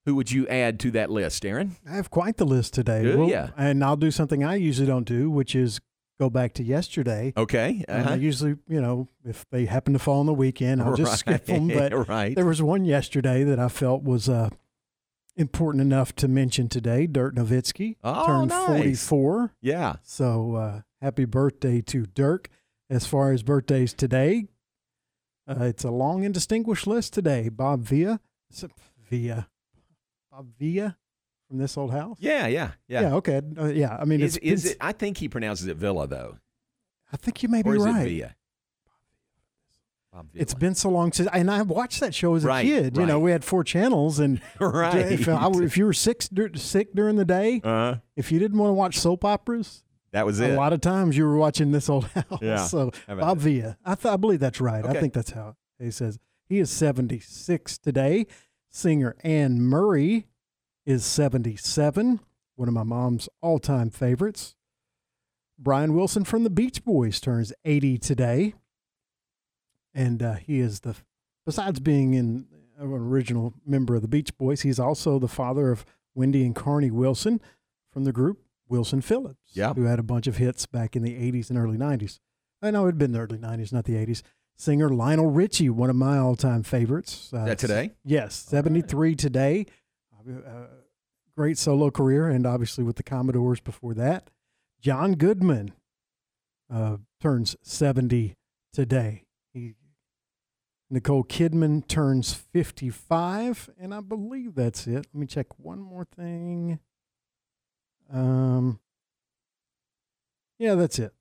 [0.07, 1.77] who would you add to that list, Aaron?
[1.89, 3.03] I have quite the list today.
[3.03, 3.29] Do Well.
[3.57, 5.81] And I'll do something I usually don't do, which is
[6.21, 7.33] go back to yesterday.
[7.37, 7.85] Okay.
[7.89, 8.15] And I Uh-huh.
[8.21, 11.69] usually, you know, if they happen to fall on the weekend, I'll just skip them.
[11.69, 12.35] But right.
[12.35, 14.51] there was one yesterday that I felt was uh,
[15.37, 17.07] important enough to mention today.
[17.07, 19.07] Dirk Nowitzki Oh, turned nice.
[19.07, 19.53] 44.
[19.61, 19.95] Yeah.
[20.03, 22.49] So uh, happy birthday to Dirk.
[22.91, 24.45] As far as birthdays today,
[25.49, 27.49] uh, it's a long and distinguished list today.
[27.49, 28.21] Bob Villa,
[29.11, 29.49] Villa,
[30.31, 30.99] Bob Villa
[31.53, 32.17] from this old house.
[32.19, 33.01] Yeah, yeah, yeah.
[33.03, 33.43] Yeah, okay.
[33.59, 34.79] Uh, yeah, I mean, is, it's, is it?
[34.81, 36.39] I think he pronounces it Villa though.
[37.13, 38.07] I think you may be or is right.
[38.07, 38.35] it Villa?
[40.15, 40.43] Bob Villa.
[40.43, 42.97] It's been so long since, and I watched that show as a Right, kid.
[42.97, 45.13] You know, we had four channels, and Right.
[45.13, 46.23] if, I- if you were sick
[46.55, 47.97] sick during the day, Uh-huh.
[48.17, 50.53] if you didn't want to watch soap operas, That was it.
[50.53, 52.39] a lot of times you were watching this old house.
[52.41, 52.65] Yeah.
[52.65, 54.87] So Bob Villa, I, th- I believe that's right.
[54.87, 56.19] I think that's how he says.
[56.49, 58.27] He is seventy six today.
[58.75, 60.29] Singer Anne Murray
[60.87, 62.21] is seventy seven.
[62.57, 64.57] One of my mom's all time favorites.
[65.59, 68.55] Brian Wilson from the Beach Boys turns eighty today,
[69.95, 70.97] and uh, he is the
[71.47, 72.47] besides being in
[72.79, 76.91] an original member of the Beach Boys, he's also the father of Wendy and Carnie
[76.91, 77.41] Wilson
[77.93, 79.75] from the group Wilson Phillips, Yeah.
[79.75, 82.19] who had a bunch of hits back in the 80s and early 90s.
[82.63, 84.23] I know it'd been the early 90s, not the 80s.
[84.57, 87.31] Singer Lionel Richie, one of my all-time favorites.
[87.33, 87.93] Uh, That today?
[88.05, 89.67] Yes, 73 today.
[90.29, 90.67] Uh,
[91.37, 94.31] great solo career, and obviously with the Commodores before that.
[94.81, 95.73] John Goodman
[96.73, 98.37] uh, turns 70
[98.73, 99.25] today.
[99.53, 99.75] He,
[100.91, 105.07] Nicole Kidman turns 55, and I believe that's it.
[105.13, 106.81] Let me check one more thing.
[108.13, 108.81] Um,
[110.59, 111.13] yeah, that's it.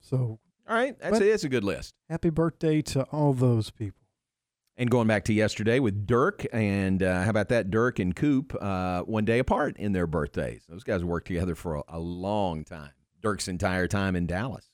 [0.00, 0.38] So
[0.68, 1.26] All right, that's it.
[1.26, 1.94] It's a good list.
[2.08, 4.07] happy birthday to all those people.
[4.80, 7.68] And going back to yesterday with Dirk, and uh, how about that?
[7.68, 10.62] Dirk and Coop, uh, one day apart in their birthdays.
[10.68, 12.92] Those guys worked together for a, a long time.
[13.20, 14.70] Dirk's entire time in Dallas.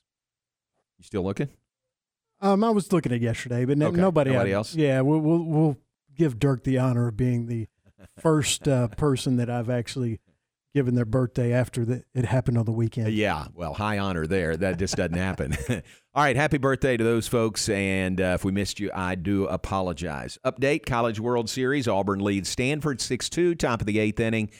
[0.99, 1.49] You still looking?
[2.39, 3.97] Um, I was looking at yesterday, but no, Okay.
[3.97, 4.75] nobody, Nobody had- else?
[4.75, 5.77] Yeah, we'll, we'll we'll
[6.15, 7.67] give Dirk the honor of being the
[8.19, 10.19] first uh, person that I've actually
[10.75, 13.13] given their birthday after the, it happened on the weekend.
[13.13, 14.57] Yeah, well, high honor there.
[14.57, 15.55] That just doesn't happen.
[16.13, 17.69] All right, happy birthday to those folks.
[17.69, 20.37] And uh, if we missed you, I do apologize.
[20.45, 24.51] Update College World Series Auburn leads Stanford 6 2, top of the eighth inning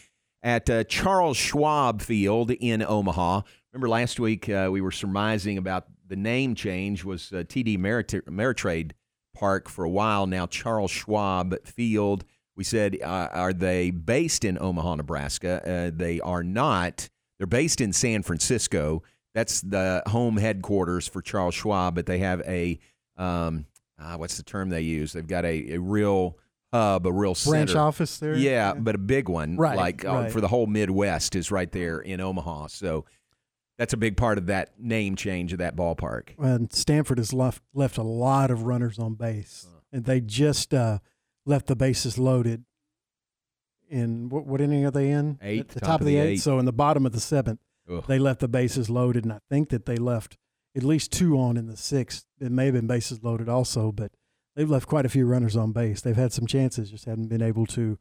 [0.42, 3.42] at uh, Charles Schwab Field in Omaha.
[3.74, 8.96] Remember last week uh, we were surmising about the name change was uh, TD Merit-
[9.36, 12.24] Park for a while now, Charles Schwab Field.
[12.56, 15.62] We said, uh, are they based in Omaha, Nebraska?
[15.68, 17.10] Uh, they are not.
[17.38, 19.04] They're based in San Francisco.
[19.34, 22.80] That's the home headquarters for Charles Schwab, but they have a
[23.18, 23.66] um,
[24.00, 25.14] uh, what's the term they use?
[25.14, 26.38] They've got a, a real
[26.74, 27.80] hub, a real Branch center.
[27.80, 28.36] office there?
[28.36, 28.74] Yeah, Yeah.
[28.74, 30.32] but a big one, Right, Like uh, right.
[30.32, 32.68] for the whole Midwest is right there in Omaha.
[32.68, 33.06] So
[33.78, 36.30] that's a big part of that name change of that ballpark.
[36.38, 39.80] And Stanford has left left a lot of runners on base, Uh.
[39.94, 41.00] and they just uh,
[41.46, 42.66] left the bases loaded.
[43.90, 45.38] In what, what inning are they in?
[45.42, 46.42] Eight, At the top, of the, eighth.
[46.42, 48.04] So in the bottom of the seventh, Ugh.
[48.08, 50.38] they left the bases loaded, and I think that they left
[50.76, 52.26] at least two on in the sixth.
[52.40, 54.12] It may have been bases loaded also, but
[54.56, 56.02] they've left quite a few runners on base.
[56.02, 58.00] They've had some chances, just haven't been able to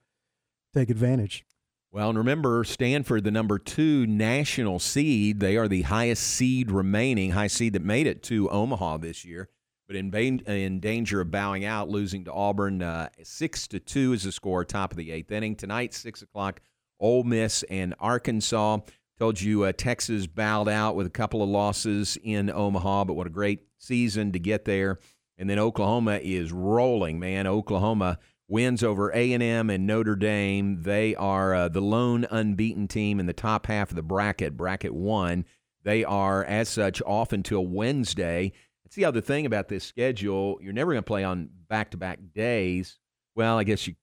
[0.74, 1.44] take advantage.
[1.92, 7.30] Well, and remember, Stanford, the number two national seed, they are the highest seed remaining,
[7.32, 9.48] high seed that made it to Omaha this year,
[9.86, 12.82] but in, in danger of bowing out, losing to Auburn.
[12.82, 15.56] Uh, six to two is the score, top of the eighth inning.
[15.56, 16.60] Tonight, six o'clock,
[17.00, 18.78] Ole Miss and Arkansas.
[19.18, 23.28] Told you uh, Texas bowed out with a couple of losses in Omaha, but what
[23.28, 24.98] a great season to get there.
[25.38, 27.46] And then Oklahoma is rolling, man.
[27.46, 28.18] Oklahoma
[28.48, 30.82] wins over A&M and Notre Dame.
[30.82, 34.94] They are uh, the lone unbeaten team in the top half of the bracket, bracket
[34.94, 35.44] 1.
[35.82, 38.52] They are as such off until Wednesday.
[38.94, 40.56] That's the other thing about this schedule.
[40.62, 43.00] You're never going to play on back-to-back days.
[43.34, 43.96] Well, I guess you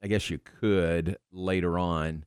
[0.00, 2.24] I guess you could later on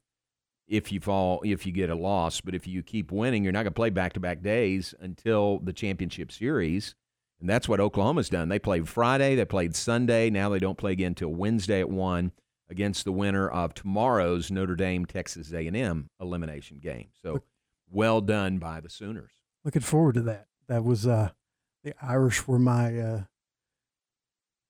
[0.68, 3.64] if you fall if you get a loss, but if you keep winning, you're not
[3.64, 6.96] going to play back-to-back days until the championship series.
[7.40, 8.50] And that's what Oklahoma's done.
[8.50, 10.30] They played Friday, they played Sunday.
[10.30, 12.34] Now they don't play again until Wednesday at one
[12.70, 17.08] against the winner of tomorrow's Notre Dame Texas A&M elimination game.
[17.24, 17.42] So
[17.90, 19.32] well done by the Sooners.
[19.64, 20.48] Looking forward to that.
[20.68, 21.30] That was uh,
[21.84, 22.98] the Irish were my.
[22.98, 23.22] Uh,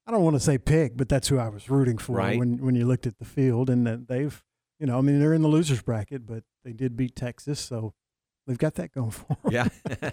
[0.07, 2.37] I don't want to say pick, but that's who I was rooting for Right.
[2.37, 4.43] when when you looked at the field, and that they've,
[4.79, 7.93] you know, I mean, they're in the losers bracket, but they did beat Texas, so
[8.47, 9.51] they've got that going for them.
[9.51, 9.67] Yeah,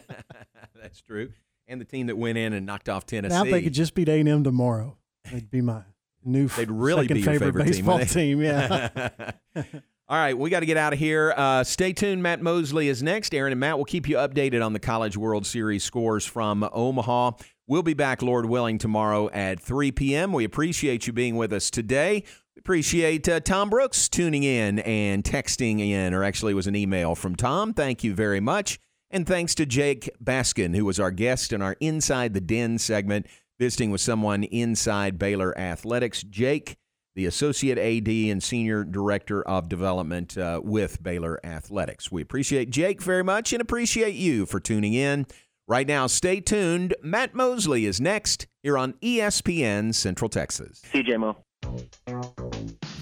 [0.80, 1.32] that's true.
[1.66, 3.34] And the team that went in and knocked off Tennessee.
[3.34, 4.96] now if they could just beat A and M tomorrow,
[5.30, 5.82] they'd be my
[6.24, 8.40] new They'd really be favorite, favorite team, baseball wouldn't team.
[8.42, 9.10] Yeah.
[10.10, 11.34] All right, we got to get out of here.
[11.36, 12.22] Uh, stay tuned.
[12.22, 13.34] Matt Mosley is next.
[13.34, 17.32] Aaron and Matt will keep you updated on the College World Series scores from Omaha.
[17.66, 20.32] We'll be back, Lord willing, tomorrow at 3 p.m.
[20.32, 22.24] We appreciate you being with us today.
[22.56, 26.74] We appreciate uh, Tom Brooks tuning in and texting in, or actually, it was an
[26.74, 27.74] email from Tom.
[27.74, 28.78] Thank you very much.
[29.10, 33.26] And thanks to Jake Baskin, who was our guest in our Inside the Den segment,
[33.58, 36.22] visiting with someone inside Baylor Athletics.
[36.22, 36.78] Jake,
[37.18, 42.12] the Associate AD and Senior Director of Development uh, with Baylor Athletics.
[42.12, 45.26] We appreciate Jake very much and appreciate you for tuning in.
[45.66, 46.94] Right now, stay tuned.
[47.02, 50.80] Matt Mosley is next here on ESPN Central Texas.
[50.92, 51.36] CJ Mo.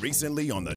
[0.01, 0.75] Recently on the